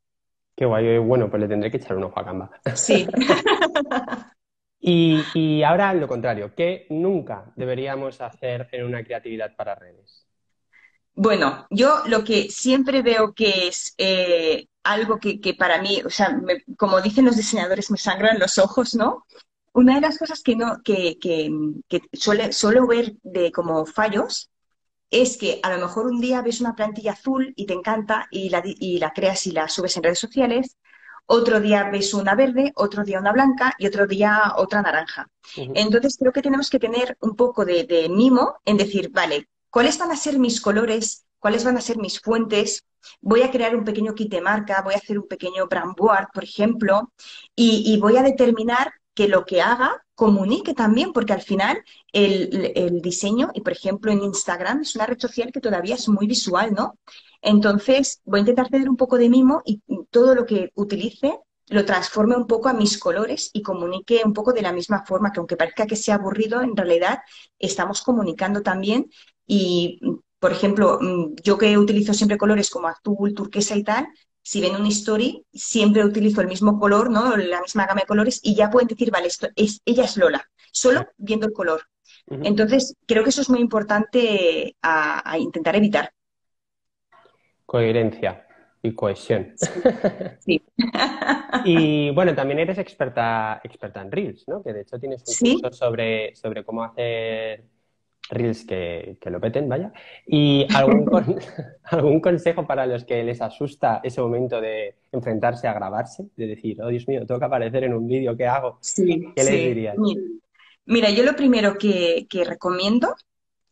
Qué 0.55 0.65
guay, 0.65 0.87
eh, 0.87 0.97
bueno, 0.97 1.29
pues 1.29 1.41
le 1.41 1.47
tendré 1.47 1.71
que 1.71 1.77
echar 1.77 1.95
un 1.95 2.05
ojo 2.05 2.19
a 2.19 2.25
Canva. 2.25 2.51
Sí. 2.75 3.07
y, 4.79 5.23
y 5.33 5.63
ahora 5.63 5.93
lo 5.93 6.07
contrario, 6.07 6.53
¿qué 6.55 6.87
nunca 6.89 7.53
deberíamos 7.55 8.19
hacer 8.21 8.67
en 8.71 8.85
una 8.85 9.03
creatividad 9.03 9.55
para 9.55 9.75
redes? 9.75 10.26
Bueno, 11.19 11.65
yo 11.71 12.03
lo 12.05 12.23
que 12.23 12.51
siempre 12.51 13.01
veo 13.01 13.33
que 13.33 13.67
es 13.69 13.95
eh, 13.97 14.67
algo 14.83 15.17
que, 15.17 15.55
para 15.57 15.81
mí, 15.81 15.99
o 16.05 16.11
sea, 16.11 16.39
como 16.77 17.01
dicen 17.01 17.25
los 17.25 17.35
diseñadores, 17.35 17.89
me 17.89 17.97
sangran 17.97 18.37
los 18.37 18.59
ojos, 18.59 18.93
¿no? 18.93 19.25
Una 19.73 19.95
de 19.95 20.01
las 20.01 20.19
cosas 20.19 20.43
que 20.43 20.55
no, 20.55 20.79
que, 20.83 21.17
que, 21.19 21.49
suele, 22.13 22.53
suelo 22.53 22.85
ver 22.85 23.15
de 23.23 23.51
como 23.51 23.87
fallos 23.87 24.51
es 25.09 25.37
que 25.37 25.59
a 25.63 25.75
lo 25.75 25.87
mejor 25.87 26.05
un 26.05 26.21
día 26.21 26.43
ves 26.43 26.61
una 26.61 26.75
plantilla 26.75 27.13
azul 27.13 27.51
y 27.55 27.65
te 27.65 27.73
encanta 27.73 28.27
y 28.29 28.49
la, 28.49 28.61
y 28.63 28.99
la 28.99 29.11
creas 29.11 29.47
y 29.47 29.53
la 29.53 29.67
subes 29.69 29.97
en 29.97 30.03
redes 30.03 30.19
sociales, 30.19 30.77
otro 31.25 31.59
día 31.59 31.89
ves 31.89 32.13
una 32.13 32.35
verde, 32.35 32.73
otro 32.75 33.03
día 33.03 33.19
una 33.19 33.33
blanca 33.33 33.73
y 33.79 33.87
otro 33.87 34.05
día 34.05 34.53
otra 34.57 34.83
naranja. 34.83 35.27
Entonces 35.55 36.15
creo 36.19 36.31
que 36.31 36.43
tenemos 36.43 36.69
que 36.69 36.77
tener 36.77 37.17
un 37.21 37.35
poco 37.35 37.65
de, 37.65 37.85
de, 37.85 38.07
mimo 38.07 38.57
en 38.65 38.77
decir, 38.77 39.09
vale, 39.11 39.47
¿Cuáles 39.69 39.97
van 39.97 40.11
a 40.11 40.15
ser 40.15 40.39
mis 40.39 40.61
colores? 40.61 41.25
¿Cuáles 41.39 41.63
van 41.63 41.77
a 41.77 41.81
ser 41.81 41.97
mis 41.97 42.19
fuentes? 42.19 42.85
Voy 43.21 43.41
a 43.41 43.51
crear 43.51 43.75
un 43.75 43.83
pequeño 43.83 44.15
kit 44.15 44.31
de 44.31 44.41
marca, 44.41 44.81
voy 44.81 44.93
a 44.93 44.97
hacer 44.97 45.19
un 45.19 45.27
pequeño 45.27 45.67
brand 45.67 45.95
board, 45.95 46.27
por 46.33 46.43
ejemplo, 46.43 47.13
y, 47.55 47.97
voy 47.99 48.17
a 48.17 48.23
determinar 48.23 48.91
que 49.13 49.27
lo 49.27 49.45
que 49.45 49.61
haga 49.61 50.03
comunique 50.15 50.73
también, 50.73 51.13
porque 51.13 51.33
al 51.33 51.41
final 51.41 51.83
el, 52.11 52.71
el, 52.75 53.01
diseño, 53.01 53.49
y 53.53 53.61
por 53.61 53.73
ejemplo 53.73 54.11
en 54.11 54.23
Instagram, 54.23 54.81
es 54.81 54.95
una 54.95 55.05
red 55.05 55.19
social 55.19 55.51
que 55.51 55.61
todavía 55.61 55.95
es 55.95 56.09
muy 56.09 56.27
visual, 56.27 56.73
¿no? 56.73 56.97
Entonces 57.41 58.21
voy 58.25 58.39
a 58.39 58.41
intentar 58.41 58.69
tener 58.69 58.89
un 58.89 58.97
poco 58.97 59.17
de 59.17 59.29
mimo 59.29 59.61
y 59.65 59.81
todo 60.09 60.35
lo 60.35 60.45
que 60.45 60.71
utilice 60.75 61.39
lo 61.69 61.85
transforme 61.85 62.35
un 62.35 62.47
poco 62.47 62.69
a 62.69 62.73
mis 62.73 62.97
colores 62.97 63.49
y 63.53 63.61
comunique 63.61 64.21
un 64.23 64.33
poco 64.33 64.53
de 64.53 64.61
la 64.61 64.71
misma 64.71 65.03
forma, 65.05 65.31
que 65.31 65.39
aunque 65.39 65.57
parezca 65.57 65.85
que 65.85 65.95
sea 65.97 66.15
aburrido, 66.15 66.61
en 66.61 66.75
realidad 66.75 67.19
estamos 67.59 68.01
comunicando 68.01 68.61
también 68.61 69.09
y, 69.47 69.99
por 70.39 70.51
ejemplo, 70.51 70.99
mm, 71.01 71.35
yo 71.41 71.57
que 71.57 71.77
utilizo 71.77 72.13
siempre 72.13 72.37
colores 72.37 72.69
como 72.69 72.87
azul, 72.89 73.33
turquesa 73.33 73.75
y 73.75 73.83
tal, 73.83 74.07
si 74.41 74.61
ven 74.61 74.75
una 74.75 74.89
story, 74.89 75.45
siempre 75.51 76.05
utilizo 76.05 76.41
el 76.41 76.47
mismo 76.47 76.79
color, 76.79 77.09
¿no? 77.09 77.35
La 77.35 77.61
misma 77.61 77.85
gama 77.85 78.01
de 78.01 78.07
colores 78.07 78.39
y 78.43 78.55
ya 78.55 78.69
pueden 78.69 78.87
decir, 78.87 79.11
vale, 79.11 79.27
esto 79.27 79.47
es, 79.55 79.81
ella 79.85 80.05
es 80.05 80.15
Lola, 80.15 80.41
solo 80.71 81.05
viendo 81.17 81.47
el 81.47 81.53
color. 81.53 81.81
Entonces, 82.29 82.95
creo 83.05 83.23
que 83.23 83.29
eso 83.29 83.41
es 83.41 83.49
muy 83.49 83.59
importante 83.59 84.75
a, 84.81 85.37
intentar 85.37 85.75
evitar. 85.75 86.11
Coherencia 87.65 88.45
y 88.81 88.93
cohesión. 88.93 89.53
Sí. 90.39 90.63
y 91.65 92.11
bueno, 92.11 92.33
también 92.33 92.59
eres 92.59 92.77
experta, 92.77 93.59
experta 93.63 94.01
en 94.01 94.11
Reels, 94.11 94.45
¿no? 94.47 94.63
Que 94.63 94.71
de 94.71 94.81
hecho 94.81 94.97
tienes 94.97 95.23
un 95.27 95.59
curso 95.59 95.73
sobre, 95.73 96.35
sobre 96.37 96.63
cómo 96.63 96.83
hacer 96.83 97.65
reels 98.29 98.65
que, 98.65 99.17
lo 99.25 99.39
peten, 99.39 99.69
vaya. 99.69 99.91
¿Y 100.25 100.67
algún, 100.73 101.09
algún 101.83 102.19
consejo 102.19 102.65
para 102.65 102.85
los 102.85 103.05
que 103.05 103.23
les 103.23 103.41
asusta 103.41 104.01
ese 104.03 104.21
momento 104.21 104.61
de 104.61 104.95
enfrentarse 105.11 105.67
a 105.67 105.73
grabarse? 105.73 106.27
De 106.35 106.47
decir, 106.47 106.81
oh 106.81 106.87
Dios 106.87 107.07
mío, 107.07 107.25
tengo 107.25 107.39
que 107.39 107.45
aparecer 107.45 107.83
en 107.83 107.93
un 107.93 108.07
vídeo, 108.07 108.35
¿qué 108.35 108.47
hago? 108.47 108.77
Sí, 108.81 109.31
¿Qué 109.35 109.43
les 109.43 109.51
dirías? 109.51 109.95
Mira, 110.85 111.09
yo 111.09 111.23
lo 111.23 111.35
primero 111.35 111.77
que, 111.77 112.27
recomiendo 112.45 113.15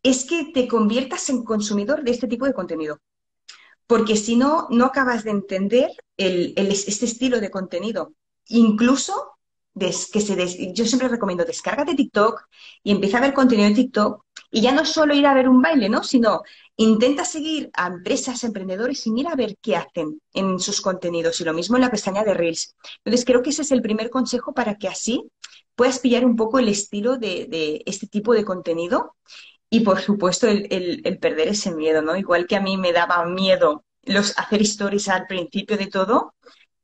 es 0.02 0.26
que 0.26 0.50
te 0.52 0.68
conviertas 0.68 1.28
en 1.30 1.44
consumidor 1.44 2.04
de 2.04 2.10
este 2.10 2.28
tipo 2.28 2.44
de 2.44 2.52
contenido. 2.52 3.00
Porque 3.86 4.16
si 4.16 4.36
no, 4.36 4.66
no 4.70 4.84
acabas 4.84 5.24
de 5.24 5.30
entender 5.30 5.90
el, 6.16 6.54
este 6.56 7.06
estilo 7.06 7.40
de 7.40 7.50
contenido. 7.50 8.12
Incluso 8.48 9.32
que 9.78 9.92
se 9.92 10.72
yo 10.72 10.86
siempre 10.86 11.08
recomiendo 11.08 11.44
descárgate 11.44 11.94
TikTok 11.94 12.48
y 12.82 12.92
empieza 12.92 13.18
a 13.18 13.20
ver 13.20 13.34
contenido 13.34 13.68
de 13.68 13.74
TikTok 13.74 14.25
y 14.56 14.62
ya 14.62 14.72
no 14.72 14.86
solo 14.86 15.12
ir 15.12 15.26
a 15.26 15.34
ver 15.34 15.50
un 15.50 15.60
baile, 15.60 15.90
¿no? 15.90 16.02
Sino 16.02 16.40
intenta 16.78 17.26
seguir 17.26 17.68
a 17.74 17.88
empresas, 17.88 18.42
emprendedores 18.42 19.06
y 19.06 19.10
mira 19.10 19.32
a 19.32 19.36
ver 19.36 19.58
qué 19.60 19.76
hacen 19.76 20.22
en 20.32 20.58
sus 20.60 20.80
contenidos. 20.80 21.38
Y 21.42 21.44
lo 21.44 21.52
mismo 21.52 21.76
en 21.76 21.82
la 21.82 21.90
pestaña 21.90 22.24
de 22.24 22.32
Reels. 22.32 22.74
Entonces, 23.04 23.26
creo 23.26 23.42
que 23.42 23.50
ese 23.50 23.60
es 23.60 23.70
el 23.70 23.82
primer 23.82 24.08
consejo 24.08 24.54
para 24.54 24.76
que 24.76 24.88
así 24.88 25.30
puedas 25.74 25.98
pillar 25.98 26.24
un 26.24 26.36
poco 26.36 26.58
el 26.58 26.68
estilo 26.68 27.18
de, 27.18 27.82
este 27.84 28.06
tipo 28.06 28.32
de 28.32 28.46
contenido. 28.46 29.14
Y, 29.68 29.80
por 29.80 30.00
supuesto, 30.00 30.46
el, 30.48 31.18
perder 31.20 31.48
ese 31.48 31.74
miedo, 31.74 32.00
¿no? 32.00 32.16
Igual 32.16 32.46
que 32.46 32.56
a 32.56 32.62
mí 32.62 32.78
me 32.78 32.94
daba 32.94 33.26
miedo 33.26 33.84
los 34.04 34.38
hacer 34.38 34.62
stories 34.62 35.10
al 35.10 35.26
principio 35.26 35.76
de 35.76 35.88
todo, 35.88 36.34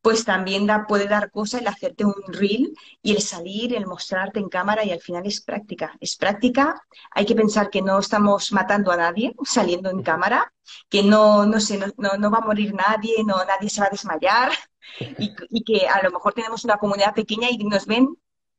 pues 0.02 0.24
también 0.24 0.66
da, 0.66 0.86
puede 0.86 1.06
dar 1.06 1.30
cosa 1.30 1.58
el 1.58 1.68
hacerte 1.68 2.04
un 2.04 2.14
reel 2.26 2.74
y 3.02 3.12
el 3.12 3.22
salir, 3.22 3.74
el 3.74 3.86
mostrarte 3.86 4.40
en 4.40 4.48
cámara 4.48 4.84
y 4.84 4.90
al 4.90 5.00
final 5.00 5.24
es 5.26 5.40
práctica. 5.40 5.96
Es 6.00 6.16
práctica, 6.16 6.82
hay 7.12 7.24
que 7.24 7.36
pensar 7.36 7.70
que 7.70 7.82
no 7.82 7.98
estamos 8.00 8.52
matando 8.52 8.90
a 8.90 8.96
nadie 8.96 9.34
saliendo 9.44 9.90
en 9.90 10.02
cámara, 10.02 10.52
que 10.88 11.04
no, 11.04 11.46
no, 11.46 11.60
sé, 11.60 11.78
no, 11.78 12.12
no 12.18 12.30
va 12.30 12.38
a 12.38 12.46
morir 12.46 12.74
nadie, 12.74 13.22
no, 13.24 13.44
nadie 13.44 13.70
se 13.70 13.80
va 13.80 13.86
a 13.86 13.90
desmayar 13.90 14.52
y, 15.18 15.32
y, 15.50 15.64
que 15.64 15.86
a 15.86 16.02
lo 16.02 16.10
mejor 16.10 16.34
tenemos 16.34 16.64
una 16.64 16.78
comunidad 16.78 17.14
pequeña 17.14 17.48
y 17.50 17.58
nos 17.58 17.86
ven 17.86 18.08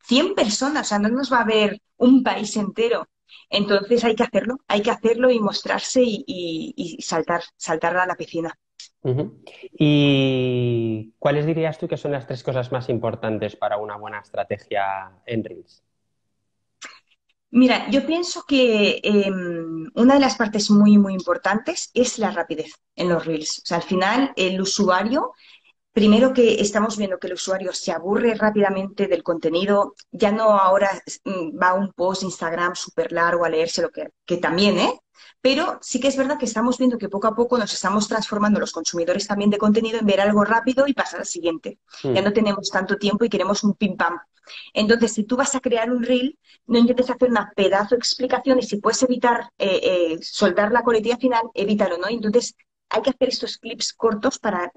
100 0.05 0.35
personas, 0.35 0.87
o 0.87 0.89
sea, 0.89 0.99
no 0.99 1.09
nos 1.09 1.31
va 1.31 1.41
a 1.41 1.45
ver 1.45 1.81
un 1.97 2.23
país 2.23 2.55
entero. 2.55 3.07
Entonces 3.49 4.03
hay 4.03 4.15
que 4.15 4.23
hacerlo, 4.23 4.57
hay 4.67 4.81
que 4.81 4.91
hacerlo 4.91 5.29
y 5.31 5.39
mostrarse 5.39 6.01
y, 6.03 6.23
y 6.75 7.01
saltar, 7.01 7.43
saltar 7.57 7.97
a 7.97 8.05
la 8.05 8.15
piscina. 8.15 8.57
¿Y 9.77 11.13
cuáles 11.19 11.45
dirías 11.45 11.77
tú 11.77 11.87
que 11.87 11.97
son 11.97 12.11
las 12.11 12.27
tres 12.27 12.43
cosas 12.43 12.71
más 12.71 12.89
importantes 12.89 13.55
para 13.55 13.77
una 13.77 13.97
buena 13.97 14.19
estrategia 14.19 15.11
en 15.25 15.43
Reels? 15.43 15.83
Mira, 17.55 17.87
yo 17.91 18.03
pienso 18.07 18.45
que 18.47 18.99
em, 19.03 19.87
una 19.93 20.15
de 20.15 20.19
las 20.19 20.37
partes 20.37 20.71
muy, 20.71 20.97
muy 20.97 21.13
importantes 21.13 21.91
es 21.93 22.17
la 22.17 22.31
rapidez 22.31 22.73
en 22.95 23.09
los 23.09 23.25
Reels. 23.25 23.59
O 23.59 23.65
sea, 23.65 23.77
al 23.77 23.83
final 23.83 24.33
el 24.35 24.59
usuario, 24.59 25.33
primero 25.91 26.33
que 26.33 26.61
estamos 26.61 26.97
viendo 26.97 27.19
que 27.19 27.27
el 27.27 27.33
usuario 27.33 27.71
se 27.71 27.91
aburre 27.91 28.33
rápidamente 28.33 29.05
del 29.07 29.21
contenido, 29.21 29.93
ya 30.11 30.31
no 30.31 30.57
ahora 30.57 30.89
mm, 31.25 31.61
va 31.61 31.75
un 31.75 31.93
post 31.93 32.23
Instagram 32.23 32.73
súper 32.75 33.11
largo 33.11 33.45
a 33.45 33.49
leerse 33.49 33.83
lo 33.83 33.91
que, 33.91 34.09
que 34.25 34.37
también, 34.37 34.79
¿eh? 34.79 34.99
Pero 35.41 35.79
sí 35.81 35.99
que 35.99 36.07
es 36.07 36.17
verdad 36.17 36.37
que 36.37 36.45
estamos 36.45 36.77
viendo 36.77 36.97
que 36.97 37.09
poco 37.09 37.27
a 37.27 37.35
poco 37.35 37.57
nos 37.57 37.73
estamos 37.73 38.07
transformando 38.07 38.59
los 38.59 38.71
consumidores 38.71 39.27
también 39.27 39.49
de 39.49 39.57
contenido 39.57 39.99
en 39.99 40.05
ver 40.05 40.21
algo 40.21 40.43
rápido 40.43 40.87
y 40.87 40.93
pasar 40.93 41.21
al 41.21 41.25
siguiente. 41.25 41.79
Ya 42.03 42.21
hmm. 42.21 42.23
no 42.23 42.33
tenemos 42.33 42.69
tanto 42.69 42.97
tiempo 42.97 43.25
y 43.25 43.29
queremos 43.29 43.63
un 43.63 43.73
pim 43.73 43.95
pam. 43.97 44.19
Entonces, 44.73 45.13
si 45.13 45.23
tú 45.23 45.37
vas 45.37 45.55
a 45.55 45.59
crear 45.59 45.89
un 45.91 46.03
reel, 46.03 46.37
no 46.67 46.77
intentes 46.77 47.09
hacer 47.09 47.29
una 47.29 47.51
pedazo 47.55 47.95
de 47.95 47.99
explicación 47.99 48.59
y 48.59 48.63
si 48.63 48.77
puedes 48.77 49.01
evitar 49.03 49.49
eh, 49.57 49.79
eh, 49.83 50.19
soltar 50.21 50.71
la 50.71 50.83
coletilla 50.83 51.17
final, 51.17 51.43
evítalo, 51.53 51.97
¿no? 51.97 52.07
Entonces, 52.09 52.55
hay 52.89 53.01
que 53.01 53.09
hacer 53.09 53.29
estos 53.29 53.57
clips 53.57 53.93
cortos 53.93 54.39
para, 54.39 54.71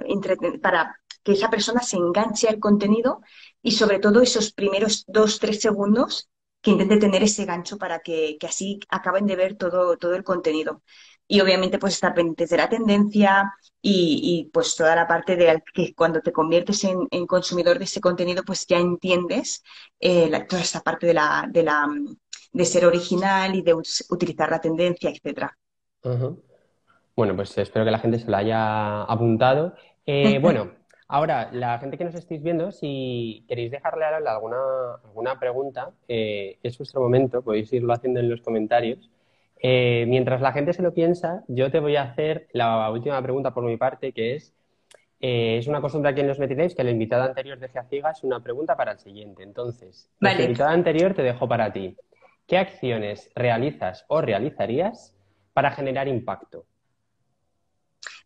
para 0.63 0.99
que 1.23 1.33
esa 1.33 1.51
persona 1.51 1.83
se 1.83 1.97
enganche 1.97 2.49
al 2.49 2.59
contenido 2.59 3.21
y 3.63 3.73
sobre 3.73 3.99
todo 3.99 4.23
esos 4.23 4.53
primeros 4.53 5.05
dos, 5.07 5.39
tres 5.39 5.61
segundos 5.61 6.29
que 6.67 6.73
intente 6.73 6.97
tener 6.97 7.23
ese 7.23 7.45
gancho 7.45 7.79
para 7.79 8.01
que, 8.01 8.37
así 8.43 8.81
acaben 8.89 9.25
de 9.25 9.37
ver 9.37 9.55
todo, 9.57 9.97
todo 9.99 10.17
el 10.17 10.25
contenido. 10.25 10.83
Y 11.29 11.41
obviamente 11.41 11.79
pues 11.79 11.95
estar 11.95 12.13
pendientes 12.13 12.51
de 12.51 12.57
la 12.57 12.69
tendencia 12.69 13.53
y, 13.81 14.51
pues 14.53 14.75
toda 14.75 14.97
la 14.97 15.07
parte 15.07 15.37
de 15.37 15.63
que 15.73 15.95
cuando 15.95 16.21
te 16.21 16.33
conviertes 16.33 16.83
en, 16.83 17.27
consumidor 17.29 17.79
de 17.79 17.85
ese 17.85 18.01
contenido 18.01 18.43
pues 18.45 18.67
ya 18.67 18.79
entiendes 18.79 19.63
eh, 20.01 20.29
toda 20.49 20.63
esta 20.63 20.81
parte 20.81 21.07
de 21.07 21.15
la, 21.15 21.47
de 21.49 21.63
la 21.63 21.87
de 22.53 22.65
ser 22.65 22.85
original 22.85 23.55
y 23.55 23.63
de 23.63 23.75
utilizar 23.75 24.51
la 24.51 24.61
tendencia, 24.61 25.11
etcétera. 25.11 25.57
Bueno, 27.15 27.37
pues 27.37 27.57
espero 27.59 27.85
que 27.85 27.93
la 27.93 28.01
gente 28.01 28.19
se 28.19 28.29
lo 28.29 28.37
haya 28.37 29.03
apuntado. 29.03 29.75
Eh, 30.05 30.41
bueno, 30.41 30.73
Ahora, 31.09 31.51
la 31.53 31.79
gente 31.79 31.97
que 31.97 32.05
nos 32.05 32.15
estéis 32.17 32.43
viendo, 32.43 32.73
si 32.73 33.45
queréis 33.47 33.71
dejarle 33.71 34.05
a 34.05 34.19
Lola 34.19 34.33
alguna, 34.33 34.57
alguna 35.05 35.39
pregunta, 35.39 35.93
eh, 36.09 36.59
es 36.63 36.77
vuestro 36.79 37.01
momento, 37.01 37.43
podéis 37.43 37.73
irlo 37.73 37.93
haciendo 37.93 38.19
en 38.19 38.29
los 38.29 38.41
comentarios. 38.41 39.09
Eh, 39.63 40.05
mientras 40.09 40.41
la 40.41 40.53
gente 40.53 40.73
se 40.73 40.83
lo 40.83 40.93
piensa, 40.93 41.45
yo 41.47 41.71
te 41.71 41.79
voy 41.79 41.95
a 41.95 42.03
hacer 42.03 42.49
la 42.53 42.91
última 42.91 43.23
pregunta 43.23 43.55
por 43.55 43.65
mi 43.65 43.77
parte, 43.77 44.13
que 44.13 44.35
es, 44.35 44.53
eh, 45.21 45.59
es 45.59 45.69
una 45.69 45.81
costumbre 45.81 46.11
aquí 46.11 46.21
en 46.21 46.29
los 46.29 46.41
metiréis 46.41 46.75
que 46.75 46.83
el 46.83 46.91
invitado 46.91 47.23
anterior 47.23 47.59
deje 47.59 47.79
a 47.79 47.85
ciegas 47.85 48.25
una 48.25 48.41
pregunta 48.41 48.77
para 48.77 48.93
el 48.93 48.99
siguiente. 48.99 49.45
Entonces, 49.45 50.11
el 50.21 50.41
invitado 50.41 50.71
anterior 50.71 51.15
te 51.15 51.23
dejo 51.23 51.49
para 51.49 51.73
ti. 51.73 51.97
¿Qué 52.49 52.59
acciones 52.59 53.31
realizas 53.37 54.05
o 54.09 54.21
realizarías 54.21 55.15
para 55.53 55.71
generar 55.71 56.09
impacto? 56.09 56.67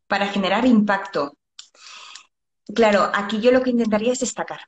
Para 0.07 0.27
generar 0.27 0.65
impacto. 0.67 1.35
Claro, 2.75 3.11
aquí 3.15 3.41
yo 3.41 3.53
lo 3.53 3.63
que 3.63 3.71
intentaría 3.71 4.13
es 4.13 4.21
destacar, 4.21 4.61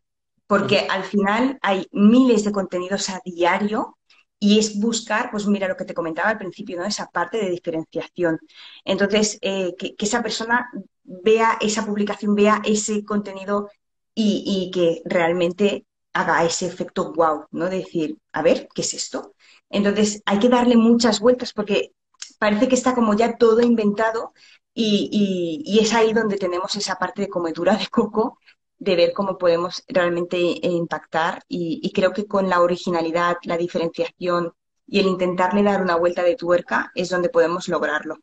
porque 0.46 0.86
al 0.90 1.04
final 1.04 1.58
hay 1.62 1.86
miles 1.92 2.44
de 2.44 2.52
contenidos 2.52 3.10
a 3.10 3.20
diario 3.24 3.98
y 4.38 4.58
es 4.58 4.80
buscar, 4.80 5.30
pues 5.30 5.46
mira 5.46 5.68
lo 5.68 5.76
que 5.76 5.84
te 5.84 5.94
comentaba 5.94 6.30
al 6.30 6.38
principio, 6.38 6.76
¿no? 6.76 6.84
Esa 6.84 7.06
parte 7.06 7.38
de 7.38 7.50
diferenciación. 7.50 8.40
Entonces, 8.84 9.38
eh, 9.40 9.74
que, 9.78 9.94
esa 9.98 10.22
persona 10.22 10.68
vea 11.04 11.58
esa 11.60 11.86
publicación, 11.86 12.34
vea 12.34 12.60
ese 12.64 13.04
contenido 13.04 13.70
y, 14.14 14.70
que 14.74 15.00
realmente 15.04 15.86
haga 16.12 16.44
ese 16.44 16.66
efecto 16.66 17.12
wow, 17.12 17.46
¿no? 17.52 17.68
De 17.68 17.78
decir, 17.78 18.18
a 18.32 18.42
ver, 18.42 18.68
¿qué 18.74 18.82
es 18.82 18.94
esto? 18.94 19.34
Entonces, 19.70 20.22
hay 20.26 20.38
que 20.38 20.48
darle 20.48 20.76
muchas 20.76 21.20
vueltas 21.20 21.52
porque 21.52 21.92
parece 22.38 22.68
que 22.68 22.74
está 22.74 22.94
como 22.94 23.14
ya 23.14 23.36
todo 23.36 23.60
inventado 23.60 24.32
y, 24.74 25.78
es 25.80 25.92
ahí 25.94 26.12
donde 26.12 26.36
tenemos 26.36 26.74
esa 26.76 26.96
parte 26.96 27.22
de 27.22 27.28
comedura 27.28 27.76
de 27.76 27.86
coco, 27.88 28.38
de 28.78 28.96
ver 28.96 29.12
cómo 29.12 29.38
podemos 29.38 29.84
realmente 29.88 30.38
impactar. 30.38 31.42
Y, 31.48 31.90
creo 31.92 32.12
que 32.12 32.26
con 32.26 32.48
la 32.48 32.60
originalidad, 32.60 33.36
la 33.44 33.56
diferenciación 33.56 34.52
y 34.86 35.00
el 35.00 35.06
intentarle 35.06 35.62
dar 35.62 35.82
una 35.82 35.96
vuelta 35.96 36.22
de 36.22 36.36
tuerca 36.36 36.90
es 36.94 37.08
donde 37.08 37.28
podemos 37.28 37.68
lograrlo. 37.68 38.18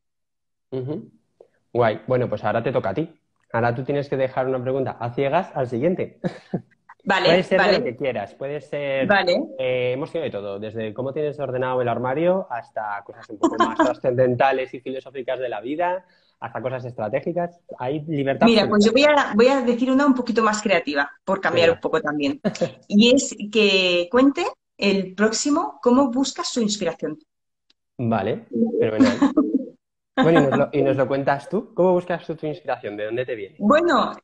Guay. 1.73 2.01
Bueno, 2.07 2.29
pues 2.29 2.43
ahora 2.43 2.63
te 2.63 2.71
toca 2.71 2.89
a 2.89 2.93
ti. 2.93 3.13
Ahora 3.51 3.73
tú 3.73 3.83
tienes 3.83 4.09
que 4.09 4.17
dejar 4.17 4.47
una 4.47 4.62
pregunta 4.62 4.97
a 4.99 5.13
ciegas 5.13 5.51
al 5.55 5.67
siguiente. 5.67 6.19
Vale, 7.10 7.26
puede 7.26 7.43
ser 7.43 7.58
vale. 7.58 7.78
lo 7.80 7.84
que 7.84 7.95
quieras, 7.95 8.36
puede 8.36 8.62
ser. 8.62 9.08
Vale. 9.08 9.41
Eh, 9.58 9.93
hemos 9.93 10.12
tenido 10.12 10.26
de 10.26 10.32
todo, 10.32 10.60
desde 10.60 10.93
cómo 10.93 11.12
tienes 11.12 11.39
ordenado 11.39 11.82
el 11.82 11.88
armario 11.88 12.45
hasta 12.52 13.02
cosas 13.04 13.28
un 13.32 13.39
poco 13.39 13.56
más 13.58 13.76
trascendentales 13.84 14.72
y 14.76 14.80
filosóficas 14.80 15.39
de 15.39 15.50
la 15.50 15.60
vida, 15.60 16.06
hasta 16.39 16.62
cosas 16.62 16.86
estratégicas. 16.86 17.62
Hay 17.80 18.02
libertad. 18.02 18.45
Mira, 18.45 18.69
pues 18.69 18.86
yo 18.86 18.91
voy 18.91 19.06
a, 19.06 19.34
voy 19.34 19.48
a 19.48 19.62
decir 19.62 19.89
una 19.91 20.06
un 20.06 20.13
poquito 20.13 20.43
más 20.43 20.62
creativa, 20.62 21.10
por 21.26 21.41
cambiar 21.41 21.72
un 21.72 21.80
poco 21.80 22.00
también. 22.00 22.39
Y 22.88 23.15
es 23.15 23.36
que 23.52 24.08
cuente 24.12 24.45
el 24.78 25.15
próximo 25.15 25.80
cómo 25.82 26.12
buscas 26.12 26.48
su 26.48 26.62
inspiración. 26.62 27.17
Vale, 27.98 28.45
pero 28.80 28.98
bueno. 30.23 30.49
Bueno, 30.49 30.69
y 30.71 30.82
nos, 30.82 30.95
lo, 30.95 31.08
cuentas 31.08 31.49
tú. 31.49 31.73
¿Cómo 31.73 31.93
buscas 31.93 32.25
tu 32.25 32.45
inspiración? 32.45 32.97
¿De 32.97 33.05
dónde 33.05 33.25
te 33.25 33.36
viene? 33.36 33.55
Bueno, 33.60 34.15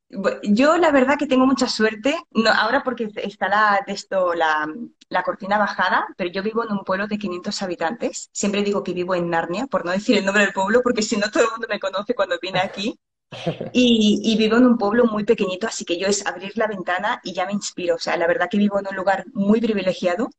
yo 0.44 0.78
la 0.78 0.92
verdad 0.92 1.18
que 1.18 1.28
tengo 1.28 1.46
mucha 1.46 1.68
suerte. 1.68 2.16
No, 2.32 2.50
ahora 2.52 2.84
porque 2.84 3.10
está 3.16 3.48
la, 3.48 3.84
esto, 3.88 4.34
la, 4.34 4.68
la 5.10 5.24
cortina 5.24 5.58
bajada, 5.58 6.08
pero 6.18 6.30
yo 6.30 6.44
vivo 6.44 6.64
en 6.64 6.72
un 6.72 6.84
pueblo 6.84 7.08
de 7.08 7.18
500 7.18 7.62
habitantes. 7.62 8.30
Siempre 8.32 8.64
digo 8.64 8.84
que 8.84 8.94
vivo 8.94 9.16
en 9.16 9.30
Narnia, 9.30 9.68
por 9.68 9.86
no 9.86 9.92
decir 9.92 10.18
el 10.18 10.26
nombre 10.26 10.44
del 10.44 10.54
pueblo, 10.54 10.82
porque 10.82 11.02
si 11.02 11.18
no 11.18 11.30
todo 11.30 11.44
el 11.44 11.52
mundo 11.52 11.68
me 11.70 11.80
conoce 11.80 12.16
cuando 12.16 12.38
viene 12.42 12.60
aquí. 12.60 12.98
Y, 13.74 14.22
y, 14.24 14.38
vivo 14.38 14.56
en 14.56 14.66
un 14.66 14.78
pueblo 14.78 15.06
muy 15.06 15.26
pequeñito, 15.26 15.68
así 15.68 15.84
que 15.84 15.98
yo 15.98 16.08
es 16.08 16.26
abrir 16.26 16.54
la 16.56 16.68
ventana 16.68 17.20
y 17.24 17.34
ya 17.34 17.46
me 17.46 17.52
inspiro. 17.52 17.96
O 17.96 18.00
sea, 18.00 18.16
la 18.16 18.28
verdad 18.28 18.48
que 18.50 18.58
vivo 18.58 18.80
en 18.80 18.88
un 18.88 18.96
lugar 18.96 19.26
muy 19.34 19.60
privilegiado 19.60 20.30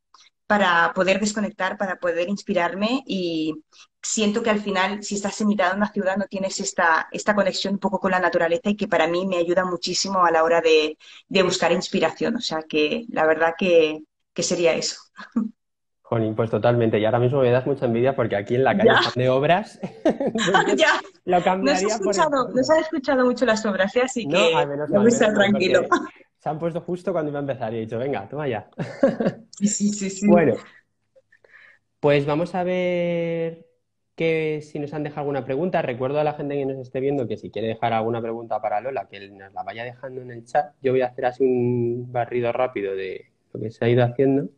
para 0.46 0.92
poder 0.94 1.20
desconectar, 1.20 1.76
para 1.76 1.96
poder 1.96 2.28
inspirarme 2.28 3.02
y 3.06 3.54
siento 4.00 4.42
que 4.42 4.50
al 4.50 4.60
final, 4.60 5.02
si 5.02 5.16
estás 5.16 5.40
en 5.40 5.48
mitad 5.48 5.70
de 5.70 5.76
una 5.76 5.92
ciudad, 5.92 6.16
no 6.16 6.26
tienes 6.26 6.60
esta, 6.60 7.08
esta 7.10 7.34
conexión 7.34 7.74
un 7.74 7.80
poco 7.80 7.98
con 7.98 8.12
la 8.12 8.20
naturaleza 8.20 8.70
y 8.70 8.76
que 8.76 8.88
para 8.88 9.08
mí 9.08 9.26
me 9.26 9.38
ayuda 9.38 9.64
muchísimo 9.64 10.24
a 10.24 10.30
la 10.30 10.44
hora 10.44 10.60
de, 10.60 10.96
buscar 11.42 11.72
inspiración. 11.72 12.36
O 12.36 12.40
sea 12.40 12.62
que 12.68 13.04
la 13.10 13.26
verdad 13.26 13.54
que, 13.58 14.02
sería 14.36 14.74
eso. 14.74 15.00
Jolín, 16.02 16.36
pues 16.36 16.50
totalmente. 16.50 17.00
Y 17.00 17.04
ahora 17.04 17.18
mismo 17.18 17.40
me 17.40 17.50
das 17.50 17.66
mucha 17.66 17.86
envidia 17.86 18.14
porque 18.14 18.36
aquí 18.36 18.54
en 18.54 18.62
la 18.62 18.76
calle 18.76 18.90
están 18.92 19.12
de 19.16 19.28
obras. 19.28 19.80
ya. 20.76 21.00
Lo 21.24 21.42
cambiaría 21.42 21.82
no 21.82 21.88
se, 21.88 21.94
escuchado, 21.96 22.48
no 22.54 22.62
se 22.62 22.72
han 22.72 22.78
escuchado 22.78 23.24
mucho 23.24 23.44
las 23.44 23.66
obras, 23.66 23.96
¿eh? 23.96 24.02
así 24.04 24.28
que 24.28 24.52
no, 24.88 25.06
estar 25.08 25.34
tranquilo 25.34 25.80
se 26.46 26.50
han 26.50 26.60
puesto 26.60 26.80
justo 26.80 27.10
cuando 27.12 27.32
iba 27.32 27.40
a 27.40 27.42
empezar 27.42 27.74
y 27.74 27.78
he 27.78 27.80
dicho, 27.80 27.98
venga, 27.98 28.28
toma 28.28 28.46
ya. 28.46 28.70
Sí, 29.58 29.66
sí, 29.66 30.08
sí. 30.10 30.28
Bueno, 30.28 30.54
pues 31.98 32.24
vamos 32.24 32.54
a 32.54 32.62
ver 32.62 33.66
que 34.14 34.60
si 34.62 34.78
nos 34.78 34.94
han 34.94 35.02
dejado 35.02 35.22
alguna 35.22 35.44
pregunta. 35.44 35.82
Recuerdo 35.82 36.20
a 36.20 36.24
la 36.24 36.34
gente 36.34 36.54
que 36.54 36.64
nos 36.64 36.78
esté 36.78 37.00
viendo 37.00 37.26
que 37.26 37.36
si 37.36 37.50
quiere 37.50 37.66
dejar 37.66 37.94
alguna 37.94 38.22
pregunta 38.22 38.62
para 38.62 38.80
Lola, 38.80 39.08
que 39.08 39.28
nos 39.28 39.52
la 39.54 39.64
vaya 39.64 39.82
dejando 39.82 40.22
en 40.22 40.30
el 40.30 40.44
chat. 40.44 40.72
Yo 40.80 40.92
voy 40.92 41.00
a 41.00 41.06
hacer 41.06 41.24
así 41.24 41.42
un 41.42 42.12
barrido 42.12 42.52
rápido 42.52 42.94
de 42.94 43.26
lo 43.52 43.58
que 43.58 43.72
se 43.72 43.84
ha 43.84 43.88
ido 43.88 44.04
haciendo. 44.04 44.48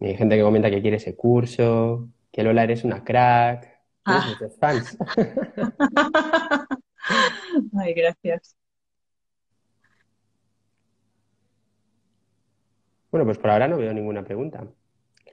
hay 0.00 0.16
gente 0.16 0.36
que 0.36 0.42
comenta 0.42 0.70
que 0.70 0.80
quiere 0.80 0.96
ese 0.96 1.14
curso, 1.14 2.08
que 2.32 2.42
Lola 2.42 2.64
eres 2.64 2.82
una 2.84 3.04
crack, 3.04 3.68
Ah. 4.06 4.34
fans. 4.58 4.96
Ay, 7.78 7.92
gracias. 7.92 8.56
Bueno, 13.12 13.24
pues 13.26 13.38
por 13.38 13.50
ahora 13.50 13.68
no 13.68 13.76
veo 13.78 13.92
ninguna 13.94 14.24
pregunta. 14.24 14.66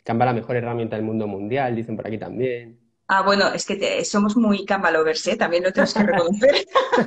Canva 0.04 0.26
la 0.26 0.34
mejor 0.34 0.56
herramienta 0.58 0.96
del 0.98 1.06
mundo 1.06 1.28
mundial, 1.28 1.76
dicen 1.76 1.96
por 1.96 2.08
aquí 2.08 2.18
también. 2.20 2.80
Ah, 3.08 3.24
bueno, 3.24 3.48
es 3.54 3.66
que 3.66 3.76
te- 3.76 4.06
somos 4.06 4.36
muy 4.38 4.66
Canva 4.66 4.92
lovers, 4.92 5.26
¿eh? 5.28 5.36
También 5.36 5.64
lo 5.64 5.72
tenemos 5.74 5.94
que 5.94 6.04
reconocer. 6.04 6.66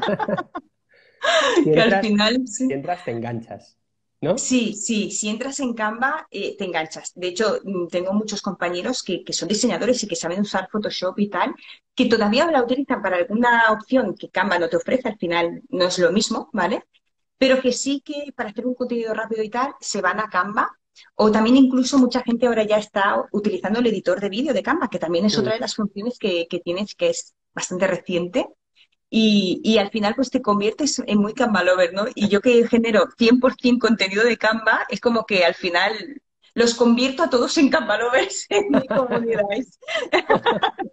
Si 1.62 1.70
Que 1.72 1.80
al 1.80 1.92
entras, 1.92 2.00
final, 2.00 2.46
sí. 2.46 2.66
si 2.66 2.72
entras, 2.74 3.04
te 3.04 3.10
enganchas, 3.12 3.78
¿no? 4.20 4.34
Sí, 4.34 4.74
sí, 4.74 5.10
si 5.10 5.28
entras 5.28 5.60
en 5.60 5.74
Canva, 5.74 6.26
eh, 6.30 6.56
te 6.56 6.64
enganchas. 6.64 7.12
De 7.14 7.28
hecho, 7.28 7.58
mm, 7.64 7.88
tengo 7.88 8.12
muchos 8.14 8.40
compañeros 8.42 9.02
que, 9.02 9.22
que 9.24 9.32
son 9.32 9.48
diseñadores 9.48 10.02
y 10.02 10.08
que 10.08 10.16
saben 10.16 10.40
usar 10.40 10.68
Photoshop 10.70 11.18
y 11.18 11.28
tal, 11.28 11.54
que 11.94 12.06
todavía 12.06 12.50
la 12.50 12.62
utilizan 12.62 13.02
para 13.02 13.16
alguna 13.16 13.70
opción 13.72 14.14
que 14.16 14.30
Canva 14.30 14.58
no 14.58 14.68
te 14.68 14.76
ofrece, 14.78 15.08
al 15.08 15.18
final 15.18 15.62
no 15.68 15.84
es 15.86 15.98
lo 15.98 16.10
mismo, 16.12 16.48
¿vale? 16.52 16.82
Pero 17.38 17.60
que 17.60 17.72
sí 17.72 18.02
que 18.04 18.32
para 18.36 18.50
hacer 18.50 18.66
un 18.66 18.74
contenido 18.74 19.14
rápido 19.14 19.42
y 19.42 19.50
tal, 19.50 19.74
se 19.80 20.00
van 20.00 20.20
a 20.20 20.28
Canva. 20.30 20.70
O 21.16 21.30
también 21.32 21.56
incluso 21.56 21.98
mucha 21.98 22.22
gente 22.22 22.46
ahora 22.46 22.64
ya 22.64 22.76
está 22.78 23.24
utilizando 23.32 23.80
el 23.80 23.86
editor 23.86 24.20
de 24.20 24.28
vídeo 24.28 24.52
de 24.54 24.62
Canva, 24.62 24.88
que 24.88 24.98
también 24.98 25.24
es 25.24 25.36
Mm. 25.36 25.40
otra 25.40 25.54
de 25.54 25.60
las 25.60 25.74
funciones 25.74 26.18
que, 26.18 26.46
que 26.48 26.60
tienes, 26.60 26.94
que 26.94 27.10
es 27.10 27.34
bastante 27.54 27.86
reciente. 27.86 28.46
Y, 29.10 29.60
y 29.62 29.78
al 29.78 29.90
final 29.90 30.14
pues 30.14 30.30
te 30.30 30.40
conviertes 30.40 31.02
en 31.06 31.18
muy 31.18 31.34
Canva 31.34 31.62
lover, 31.62 31.92
¿no? 31.92 32.06
Y 32.14 32.28
yo 32.28 32.40
que 32.40 32.66
genero 32.68 33.08
100% 33.18 33.78
contenido 33.78 34.24
de 34.24 34.38
Canva, 34.38 34.86
es 34.88 35.00
como 35.00 35.26
que 35.26 35.44
al 35.44 35.54
final 35.54 35.92
los 36.54 36.74
convierto 36.74 37.22
a 37.22 37.30
todos 37.30 37.56
en 37.58 37.68
Canva 37.70 37.98
lovers 37.98 38.46
en 38.50 38.70
mi 38.70 38.86
comunidad. 38.88 39.42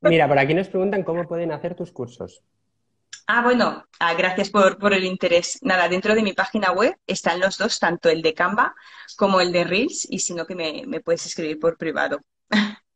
Mira, 0.00 0.26
por 0.28 0.38
aquí 0.38 0.54
nos 0.54 0.68
preguntan 0.68 1.04
cómo 1.04 1.28
pueden 1.28 1.52
hacer 1.52 1.74
tus 1.74 1.92
cursos. 1.92 2.42
Ah, 3.28 3.42
bueno, 3.42 3.84
ah, 3.98 4.14
gracias 4.14 4.50
por, 4.50 4.78
por 4.78 4.94
el 4.94 5.04
interés. 5.04 5.58
Nada, 5.62 5.88
dentro 5.88 6.14
de 6.14 6.22
mi 6.22 6.32
página 6.32 6.70
web 6.70 6.96
están 7.06 7.40
los 7.40 7.58
dos, 7.58 7.80
tanto 7.80 8.08
el 8.08 8.22
de 8.22 8.34
Canva 8.34 8.74
como 9.16 9.40
el 9.40 9.50
de 9.50 9.64
Reels, 9.64 10.06
y 10.08 10.20
si 10.20 10.32
no 10.32 10.46
que 10.46 10.54
me, 10.54 10.84
me 10.86 11.00
puedes 11.00 11.26
escribir 11.26 11.58
por 11.58 11.76
privado. 11.76 12.20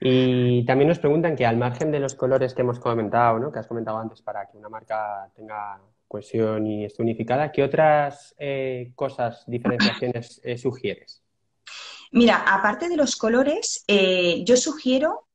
Y 0.00 0.64
también 0.64 0.88
nos 0.88 0.98
preguntan 0.98 1.34
que 1.34 1.46
al 1.46 1.56
margen 1.56 1.90
de 1.90 2.00
los 2.00 2.14
colores 2.14 2.54
que 2.54 2.62
hemos 2.62 2.78
comentado, 2.78 3.38
¿no? 3.38 3.50
Que 3.50 3.60
has 3.60 3.66
comentado 3.66 3.98
antes 3.98 4.20
para 4.22 4.46
que 4.48 4.56
una 4.56 4.68
marca 4.68 5.30
tenga 5.34 5.80
cohesión 6.08 6.66
y 6.66 6.84
esté 6.84 7.02
unificada, 7.02 7.50
¿qué 7.50 7.62
otras 7.62 8.34
eh, 8.38 8.92
cosas, 8.94 9.44
diferenciaciones 9.46 10.40
eh, 10.44 10.58
sugieres? 10.58 11.22
Mira, 12.10 12.44
aparte 12.46 12.88
de 12.88 12.96
los 12.96 13.16
colores, 13.16 13.84
eh, 13.88 14.44
yo 14.44 14.56
sugiero 14.56 15.28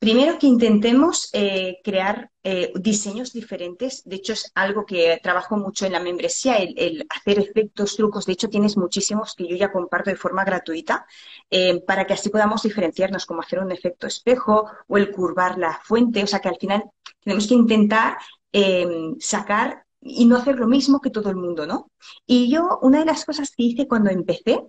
primero 0.00 0.38
que 0.38 0.46
intentemos 0.46 1.28
eh, 1.34 1.78
crear 1.84 2.30
eh, 2.42 2.72
diseños 2.74 3.34
diferentes. 3.34 4.02
De 4.06 4.16
hecho, 4.16 4.32
es 4.32 4.50
algo 4.54 4.86
que 4.86 5.20
trabajo 5.22 5.58
mucho 5.58 5.84
en 5.84 5.92
la 5.92 6.00
membresía, 6.00 6.56
el, 6.56 7.06
hacer 7.10 7.38
efectos, 7.38 7.96
trucos. 7.96 8.24
De 8.24 8.32
hecho, 8.32 8.48
tienes 8.48 8.78
muchísimos 8.78 9.34
que 9.34 9.46
yo 9.46 9.56
ya 9.56 9.70
comparto 9.70 10.08
de 10.08 10.16
forma 10.16 10.42
gratuita 10.42 11.06
eh, 11.50 11.82
para 11.86 12.06
que 12.06 12.14
así 12.14 12.30
podamos 12.30 12.62
diferenciarnos, 12.62 13.26
como 13.26 13.42
hacer 13.42 13.58
un 13.58 13.72
efecto 13.72 14.06
espejo 14.06 14.70
o 14.88 14.96
el 14.96 15.12
curvar 15.12 15.58
la 15.58 15.78
fuente. 15.84 16.24
O 16.24 16.26
sea, 16.26 16.40
que 16.40 16.48
al 16.48 16.56
final 16.56 16.82
tenemos 17.22 17.46
que 17.46 17.54
intentar 17.54 18.16
eh, 18.54 18.86
sacar 19.20 19.84
y 20.00 20.24
no 20.24 20.36
hacer 20.36 20.58
lo 20.58 20.66
mismo 20.66 21.02
que 21.02 21.10
todo 21.10 21.28
el 21.28 21.36
mundo, 21.36 21.66
¿no? 21.66 21.90
Y 22.26 22.50
yo, 22.50 22.78
una 22.80 23.00
de 23.00 23.04
las 23.04 23.26
cosas 23.26 23.50
que 23.54 23.64
hice 23.64 23.86
cuando 23.86 24.08
empecé, 24.08 24.62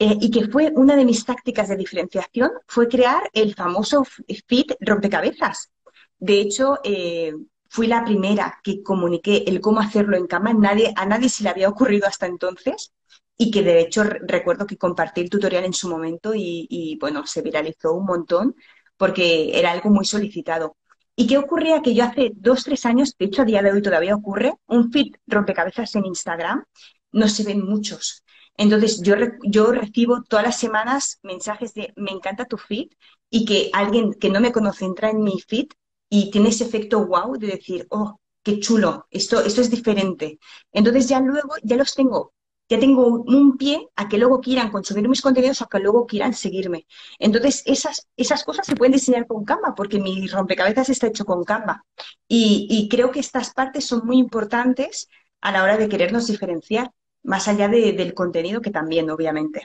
eh, 0.00 0.16
y 0.20 0.30
que 0.32 0.48
fue 0.48 0.72
una 0.74 0.96
de 0.96 1.04
mis 1.04 1.24
tácticas 1.24 1.68
de 1.68 1.76
diferenciación, 1.76 2.50
fue 2.66 2.88
crear 2.88 3.22
el 3.32 3.54
famoso 3.54 4.04
feed 4.48 4.66
rompecabezas. 4.80 5.70
De 6.18 6.40
hecho, 6.40 6.78
eh, 6.84 7.34
fui 7.68 7.86
la 7.86 8.04
primera 8.04 8.58
que 8.64 8.82
comuniqué 8.82 9.44
el 9.46 9.60
cómo 9.60 9.80
hacerlo 9.80 10.16
en 10.16 10.26
Canva. 10.26 10.52
Nadie, 10.54 10.92
a 10.96 11.06
nadie 11.06 11.28
se 11.28 11.44
le 11.44 11.50
había 11.50 11.68
ocurrido 11.68 12.06
hasta 12.08 12.26
entonces 12.26 12.92
y 13.36 13.50
que 13.50 13.62
de 13.62 13.80
hecho 13.80 14.04
re- 14.04 14.20
recuerdo 14.26 14.66
que 14.66 14.76
compartí 14.76 15.20
el 15.22 15.30
tutorial 15.30 15.64
en 15.64 15.72
su 15.72 15.88
momento 15.88 16.34
y, 16.34 16.66
y, 16.68 16.98
bueno, 16.98 17.26
se 17.26 17.42
viralizó 17.42 17.92
un 17.94 18.06
montón 18.06 18.54
porque 18.96 19.58
era 19.58 19.72
algo 19.72 19.90
muy 19.90 20.04
solicitado. 20.04 20.76
¿Y 21.16 21.26
qué 21.26 21.38
ocurría? 21.38 21.82
Que 21.82 21.94
yo 21.94 22.04
hace 22.04 22.32
dos, 22.34 22.64
tres 22.64 22.84
años, 22.86 23.14
de 23.18 23.26
hecho 23.26 23.42
a 23.42 23.44
día 23.44 23.62
de 23.62 23.72
hoy 23.72 23.82
todavía 23.82 24.14
ocurre, 24.14 24.54
un 24.66 24.90
feed 24.92 25.14
rompecabezas 25.26 25.94
en 25.96 26.06
Instagram, 26.06 26.64
no 27.12 27.28
se 27.28 27.44
ven 27.44 27.64
muchos. 27.64 28.24
Entonces, 28.56 29.00
yo, 29.02 29.14
yo 29.42 29.72
recibo 29.72 30.22
todas 30.22 30.44
las 30.44 30.58
semanas 30.58 31.18
mensajes 31.22 31.74
de 31.74 31.92
me 31.96 32.10
encanta 32.10 32.44
tu 32.44 32.56
feed 32.58 32.88
y 33.30 33.44
que 33.44 33.70
alguien 33.72 34.14
que 34.14 34.30
no 34.30 34.40
me 34.40 34.52
conoce 34.52 34.84
entra 34.84 35.10
en 35.10 35.22
mi 35.22 35.40
feed 35.40 35.68
y 36.08 36.30
tiene 36.30 36.50
ese 36.50 36.64
efecto 36.64 37.06
wow 37.06 37.38
de 37.38 37.46
decir, 37.48 37.86
oh, 37.90 38.18
qué 38.42 38.58
chulo, 38.60 39.06
esto, 39.10 39.40
esto 39.40 39.60
es 39.60 39.70
diferente. 39.70 40.38
Entonces, 40.72 41.08
ya 41.08 41.20
luego, 41.20 41.54
ya 41.62 41.76
los 41.76 41.94
tengo, 41.94 42.34
ya 42.68 42.78
tengo 42.78 43.06
un 43.06 43.56
pie 43.56 43.88
a 43.96 44.08
que 44.08 44.18
luego 44.18 44.40
quieran 44.40 44.70
consumir 44.70 45.08
mis 45.08 45.22
contenidos 45.22 45.60
o 45.60 45.64
a 45.64 45.68
que 45.68 45.78
luego 45.78 46.06
quieran 46.06 46.34
seguirme. 46.34 46.86
Entonces, 47.18 47.62
esas, 47.66 48.08
esas 48.16 48.44
cosas 48.44 48.66
se 48.66 48.76
pueden 48.76 48.92
diseñar 48.92 49.26
con 49.26 49.44
Canva 49.44 49.74
porque 49.74 49.98
mi 50.00 50.26
rompecabezas 50.26 50.88
está 50.88 51.06
hecho 51.06 51.24
con 51.24 51.44
Canva. 51.44 51.84
Y 52.28 52.88
creo 52.90 53.10
que 53.10 53.20
estas 53.20 53.52
partes 53.52 53.86
son 53.86 54.06
muy 54.06 54.18
importantes 54.18 55.08
a 55.40 55.52
la 55.52 55.62
hora 55.62 55.76
de 55.76 55.88
querernos 55.88 56.26
diferenciar 56.26 56.90
más 57.22 57.48
allá 57.48 57.68
de- 57.68 57.92
del 57.92 58.14
contenido 58.14 58.60
que 58.60 58.70
también, 58.70 59.10
obviamente. 59.10 59.62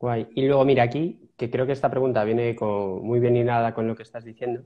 Guay. 0.00 0.28
Y 0.34 0.46
luego, 0.46 0.64
mira, 0.64 0.82
aquí, 0.82 1.30
que 1.36 1.50
creo 1.50 1.66
que 1.66 1.72
esta 1.72 1.90
pregunta 1.90 2.24
viene 2.24 2.54
con- 2.56 3.02
muy 3.04 3.20
bien 3.20 3.36
hilada 3.36 3.74
con 3.74 3.86
lo 3.88 3.94
que 3.96 4.02
estás 4.02 4.24
diciendo. 4.24 4.62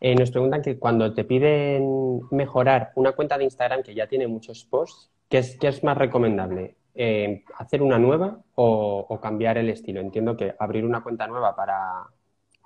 eh, 0.00 0.14
nos 0.14 0.30
preguntan 0.30 0.62
que 0.62 0.78
cuando 0.78 1.12
te 1.12 1.24
piden 1.24 2.20
mejorar 2.30 2.92
una 2.94 3.12
cuenta 3.12 3.36
de 3.36 3.42
Instagram 3.44 3.82
que 3.82 3.94
ya 3.96 4.06
tiene 4.06 4.28
muchos 4.28 4.64
posts, 4.64 5.10
¿qué 5.28 5.38
es, 5.38 5.58
qué 5.58 5.66
es 5.68 5.82
más 5.82 5.98
recomendable? 5.98 6.76
Eh, 6.94 7.42
¿hacer 7.56 7.82
una 7.82 7.98
nueva 7.98 8.40
o, 8.54 9.18
cambiar 9.20 9.58
el 9.58 9.68
estilo? 9.70 10.00
Entiendo 10.00 10.36
que 10.36 10.54
abrir 10.58 10.84
una 10.84 11.02
cuenta 11.02 11.26
nueva 11.26 11.56
para 11.56 12.04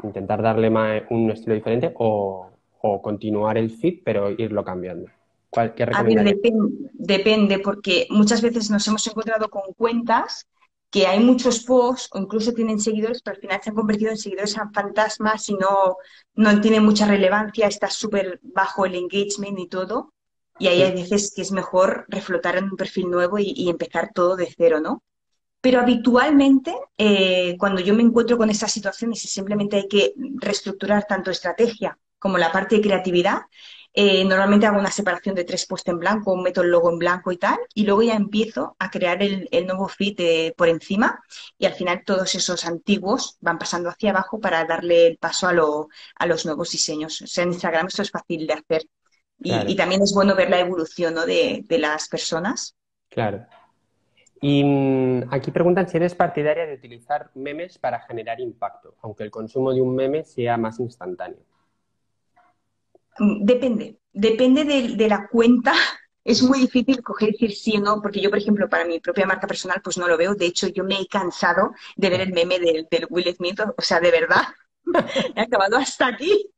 intentar 0.03 0.43
darle 0.43 0.69
un 1.11 1.31
estilo 1.31 1.55
diferente 1.55 1.93
o, 1.97 2.51
o 2.83 3.01
continuar 3.03 3.57
el 3.57 3.71
feed, 3.71 4.01
pero 4.05 4.31
irlo 4.31 4.63
cambiando. 4.65 5.09
¿Cuál, 5.53 5.75
qué 5.75 5.83
A 5.93 6.03
ver, 6.03 6.25
depende, 6.95 7.59
porque 7.59 8.07
muchas 8.09 8.41
veces 8.41 8.71
nos 8.71 8.89
hemos 8.89 9.07
encontrado 9.07 9.51
con 9.51 9.75
cuentas 9.77 10.49
que 10.91 11.07
hay 11.07 11.21
muchos 11.21 11.63
posts 11.65 12.09
o 12.13 12.19
incluso 12.19 12.55
tienen 12.55 12.81
seguidores, 12.81 13.21
pero 13.23 13.37
al 13.37 13.41
final 13.41 13.61
se 13.63 13.69
han 13.69 13.77
convertido 13.77 14.11
en 14.11 14.17
seguidores 14.17 14.57
fantasmas 14.75 15.47
y 15.51 15.55
no, 15.55 15.97
no 16.37 16.61
tienen 16.63 16.85
mucha 16.85 17.07
relevancia, 17.07 17.67
está 17.67 17.91
súper 17.91 18.41
bajo 18.43 18.87
el 18.87 18.95
engagement 18.95 19.59
y 19.59 19.69
todo. 19.69 20.15
Y 20.59 20.69
ahí 20.69 20.81
hay 20.81 20.93
veces 20.93 21.33
que 21.37 21.43
es 21.43 21.53
mejor 21.53 22.07
reflotar 22.09 22.57
en 22.57 22.65
un 22.65 22.77
perfil 22.77 23.11
nuevo 23.11 23.39
y, 23.39 23.53
y 23.55 23.69
empezar 23.69 24.11
todo 24.15 24.37
de 24.37 24.53
cero, 24.57 24.81
¿no? 24.81 25.03
Pero 25.61 25.81
habitualmente, 25.81 26.75
eh, 26.97 27.57
cuando 27.59 27.81
yo 27.83 27.95
me 27.95 28.03
encuentro 28.03 28.39
con 28.39 28.49
estas 28.49 28.73
situaciones 28.73 29.23
y 29.25 29.29
simplemente 29.29 29.77
hay 29.77 29.89
que 29.89 30.15
reestructurar 30.41 31.05
tanto 31.07 31.31
estrategia 31.31 31.99
como 32.19 32.39
la 32.39 32.51
parte 32.51 32.77
de 32.77 32.83
creatividad, 32.83 33.43
eh, 33.95 34.25
normalmente 34.25 34.67
hago 34.67 34.79
una 34.79 34.91
separación 34.91 35.35
de 35.35 35.45
tres 35.45 35.67
puestos 35.67 35.93
en 35.93 35.99
blanco, 36.01 36.37
meto 36.37 36.63
el 36.63 36.71
logo 36.71 36.91
en 36.91 36.99
blanco 36.99 37.31
y 37.33 37.37
tal, 37.39 37.59
y 37.75 37.85
luego 37.85 38.03
ya 38.03 38.15
empiezo 38.15 38.77
a 38.79 38.91
crear 38.91 39.23
el, 39.23 39.49
el 39.53 39.67
nuevo 39.67 39.89
feed 39.89 40.15
eh, 40.21 40.55
por 40.57 40.69
encima 40.69 41.23
y 41.59 41.67
al 41.67 41.75
final 41.75 42.03
todos 42.05 42.35
esos 42.35 42.65
antiguos 42.65 43.37
van 43.41 43.59
pasando 43.59 43.89
hacia 43.91 44.11
abajo 44.11 44.41
para 44.41 44.65
darle 44.65 45.07
el 45.09 45.19
paso 45.19 45.47
a, 45.49 45.53
lo- 45.53 45.89
a 46.17 46.27
los 46.27 46.47
nuevos 46.47 46.71
diseños. 46.71 47.21
O 47.23 47.27
sea, 47.27 47.45
en 47.45 47.53
Instagram 47.53 47.87
esto 47.89 48.03
es 48.03 48.11
fácil 48.11 48.47
de 48.47 48.55
hacer 48.55 48.83
y, 49.43 49.51
Claro. 49.51 49.69
y 49.73 49.77
también 49.77 50.03
es 50.03 50.13
bueno 50.15 50.35
ver 50.37 50.51
la 50.51 50.61
evolución, 50.61 51.15
¿no? 51.15 51.27
de, 51.27 51.65
de 51.69 51.79
las 51.79 52.09
personas. 52.09 52.77
Claro. 53.11 53.47
Y 54.41 54.65
mm, 54.65 55.29
aquí 55.33 55.51
preguntan 55.51 55.89
si 55.89 55.97
eres 55.99 56.15
partidaria 56.15 56.67
de 56.67 56.75
utilizar 56.75 57.31
memes 57.35 57.79
para 57.79 58.01
generar 58.03 58.41
impacto, 58.41 58.97
aunque 59.03 59.25
el 59.25 59.31
consumo 59.31 59.73
de 59.75 59.81
un 59.83 59.95
meme 59.95 60.25
sea 60.25 60.57
más 60.59 60.81
instantáneo. 60.81 61.41
Mm, 63.19 63.45
Depende, 63.45 63.99
depende 64.13 64.65
de, 64.65 65.09
la 65.09 65.29
cuenta. 65.29 65.73
Es 66.25 66.41
muy 66.41 66.61
difícil 66.61 67.03
coger 67.03 67.31
y 67.31 67.33
decir 67.33 67.53
sí 67.53 67.77
o 67.79 67.81
no, 67.81 68.01
porque 68.01 68.21
yo, 68.21 68.31
por 68.31 68.39
ejemplo, 68.39 68.69
para 68.69 68.85
mi 68.85 69.01
propia 69.01 69.27
marca 69.27 69.49
personal, 69.49 69.81
pues 69.83 69.99
no 69.99 70.07
lo 70.07 70.17
veo. 70.17 70.37
De 70.37 70.47
hecho, 70.47 70.69
yo 70.69 70.85
me 70.85 71.01
he 71.01 71.09
cansado 71.09 71.73
de 71.97 72.11
ver 72.11 72.21
el 72.21 72.33
meme 72.33 72.61
del, 72.61 72.87
Will 73.11 73.35
Smith, 73.35 73.61
o 73.77 73.83
sea, 73.83 73.99
de 73.99 74.13
verdad, 74.13 74.43
he 75.35 75.41
acabado 75.41 75.77
hasta 75.79 76.07
aquí. 76.07 76.49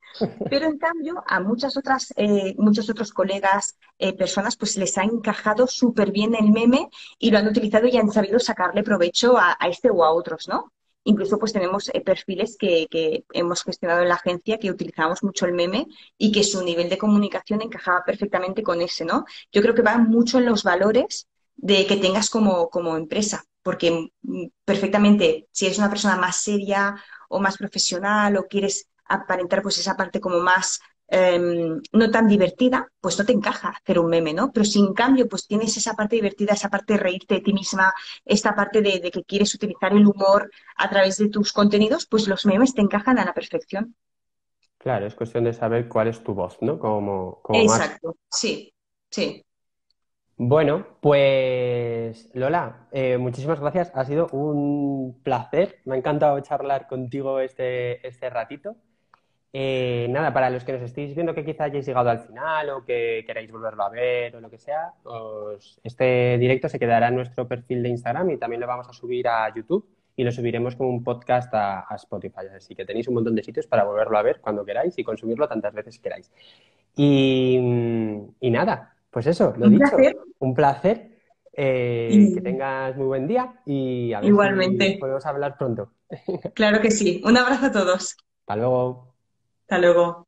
Pero 0.51 0.67
en 0.67 0.77
cambio, 0.77 1.25
a 1.27 1.41
muchas 1.41 1.79
otras, 1.79 2.13
eh, 2.17 2.55
muchos 2.59 2.91
otros 2.91 3.11
colegas, 3.15 3.79
eh, 3.99 4.13
personas, 4.13 4.55
pues 4.57 4.77
les 4.77 4.99
ha 4.99 5.03
encajado 5.05 5.67
súper 5.67 6.13
bien 6.13 6.35
el 6.35 6.51
meme 6.53 6.91
y 7.19 7.31
lo 7.31 7.39
han 7.39 7.49
utilizado 7.49 7.87
y 7.87 7.97
han 7.97 8.11
sabido 8.13 8.39
sacarle 8.39 8.83
provecho 8.83 9.39
a 9.39 9.57
este 9.67 9.89
o 9.89 10.05
a 10.05 10.13
otros, 10.13 10.47
¿no? 10.47 10.75
Incluso 11.05 11.39
pues 11.39 11.53
tenemos 11.53 11.91
eh, 11.91 12.01
perfiles 12.01 12.57
que, 12.59 13.25
hemos 13.33 13.63
gestionado 13.63 14.03
en 14.03 14.09
la 14.09 14.15
agencia 14.15 14.59
que 14.59 14.71
utilizamos 14.71 15.23
mucho 15.23 15.47
el 15.47 15.53
meme 15.53 15.87
y 16.19 16.33
que 16.33 16.43
su 16.43 16.65
nivel 16.65 16.89
de 16.89 16.99
comunicación 16.99 17.63
encajaba 17.63 18.05
perfectamente 18.05 18.63
con 18.63 18.81
ese, 18.81 19.05
¿no? 19.05 19.25
Yo 19.53 19.63
creo 19.63 19.75
que 19.75 19.83
va 19.83 19.99
mucho 19.99 20.39
en 20.39 20.47
los 20.47 20.63
valores 20.63 21.29
de 21.57 21.87
que 21.87 21.97
tengas 21.97 22.31
como, 22.31 22.69
como 22.71 22.97
empresa, 22.97 23.45
porque 23.63 24.11
mm, 24.23 24.47
perfectamente 24.65 25.49
si 25.53 25.67
eres 25.67 25.79
una 25.79 25.91
persona 25.91 26.17
más 26.17 26.37
seria 26.37 26.97
o 27.29 27.39
más 27.41 27.57
profesional 27.59 28.37
o 28.37 28.47
quieres 28.49 28.89
aparentar 29.07 29.63
pues 29.63 29.79
esa 29.79 29.97
parte 29.97 30.21
como 30.21 30.41
más 30.41 30.81
em, 31.19 31.81
no 32.01 32.07
tan 32.15 32.27
divertida, 32.35 32.79
pues 33.01 33.19
no 33.19 33.25
te 33.27 33.33
encaja 33.39 33.69
hacer 33.71 33.99
un 33.99 34.09
meme, 34.15 34.33
¿no? 34.35 34.53
Pero 34.53 34.65
si 34.73 34.79
en 34.81 34.93
cambio 34.95 35.29
pues 35.29 35.47
tienes 35.47 35.77
esa 35.77 35.95
parte 35.95 36.17
divertida, 36.17 36.53
esa 36.55 36.71
parte 36.75 36.95
de 36.95 37.01
reírte 37.01 37.35
de 37.37 37.41
ti 37.47 37.53
misma, 37.53 37.93
esta 38.25 38.55
parte 38.55 38.83
de, 38.83 39.01
de 39.01 39.11
que 39.11 39.25
quieres 39.25 39.55
utilizar 39.55 39.93
el 39.93 40.07
humor 40.07 40.51
a 40.77 40.91
través 40.91 41.19
de 41.19 41.29
tus 41.29 41.53
contenidos, 41.53 42.07
pues 42.07 42.29
los 42.29 42.47
memes 42.47 42.75
te 42.75 42.83
encajan 42.83 43.19
a 43.19 43.25
la 43.25 43.35
perfección. 43.35 43.95
Claro, 44.79 45.07
es 45.07 45.17
cuestión 45.17 45.43
de 45.43 45.53
saber 45.53 45.89
cuál 45.89 46.07
es 46.09 46.23
tu 46.23 46.33
voz, 46.33 46.59
¿no? 46.63 46.79
Como, 46.79 47.41
como 47.43 47.65
más- 47.65 47.83
Exacto, 47.83 48.17
sí, 48.31 48.71
sí. 49.11 49.43
Bueno, 50.37 50.99
pues 51.01 52.29
Lola, 52.35 52.89
eh, 52.93 53.19
muchísimas 53.19 53.61
gracias. 53.61 53.93
Ha 53.95 54.05
sido 54.05 54.27
un 54.33 55.21
placer. 55.23 55.81
Me 55.85 55.95
ha 55.95 55.99
encantado 55.99 56.41
charlar 56.41 56.89
contigo 56.89 57.39
este, 57.41 58.05
este 58.07 58.31
ratito. 58.31 58.77
Eh, 59.57 60.09
nada, 60.11 60.33
para 60.35 60.51
los 60.51 60.65
que 60.65 60.73
nos 60.73 60.83
estéis 60.83 61.15
viendo 61.15 61.33
que 61.33 61.45
quizá 61.45 61.65
hayáis 61.65 61.87
llegado 61.87 62.11
al 62.11 62.19
final 62.19 62.71
o 62.71 62.85
que 62.85 63.23
queráis 63.25 63.53
volverlo 63.53 63.85
a 63.85 63.89
ver 63.89 64.35
o 64.35 64.41
lo 64.41 64.51
que 64.51 64.59
sea, 64.59 64.93
os- 65.05 65.79
este 65.85 66.37
directo 66.39 66.69
se 66.69 66.81
quedará 66.81 67.07
en 67.09 67.15
nuestro 67.15 67.47
perfil 67.47 67.81
de 67.85 67.91
Instagram 67.91 68.31
y 68.31 68.37
también 68.37 68.61
lo 68.61 68.67
vamos 68.67 68.89
a 68.89 68.93
subir 68.93 69.29
a 69.29 69.55
YouTube 69.55 69.87
y 70.17 70.25
lo 70.25 70.33
subiremos 70.33 70.75
como 70.75 70.91
un 70.91 71.05
podcast 71.05 71.55
a, 71.55 71.87
a 71.89 71.95
Spotify. 71.95 72.47
Así 72.57 72.75
que 72.75 72.85
tenéis 72.85 73.07
un 73.07 73.15
montón 73.15 73.37
de 73.37 73.45
sitios 73.45 73.69
para 73.69 73.85
volverlo 73.85 74.19
a 74.19 74.23
ver 74.23 74.41
cuando 74.41 74.65
queráis 74.65 74.99
y 74.99 75.05
consumirlo 75.05 75.47
tantas 75.47 75.73
veces 75.73 76.01
queráis. 76.01 76.33
Y, 76.97 77.57
y 78.41 78.51
nada, 78.51 78.97
pues 79.11 79.27
eso, 79.29 79.55
lo 79.57 79.67
Un 79.67 79.73
dicho, 79.79 79.85
placer. 79.97 80.17
un 80.41 80.55
placer. 80.55 81.11
eh, 81.53 82.09
Y 82.13 82.35
que 82.35 82.41
tengas 82.41 82.97
muy 82.97 83.07
buen 83.07 83.29
día 83.29 83.55
y 83.67 84.13
a 84.13 84.19
ver 84.19 84.25
si 84.25 84.29
igualmente, 84.31 84.97
podemos 84.99 85.25
hablar 85.27 85.57
pronto. 85.57 85.93
claro 86.55 86.81
que 86.81 86.91
sí. 86.91 87.23
Un 87.25 87.37
abrazo 87.37 87.67
a 87.67 87.73
todos. 87.73 88.17
Hasta 88.41 88.57
luego. 88.57 89.14
Hasta 89.69 89.79
luego. 89.79 90.24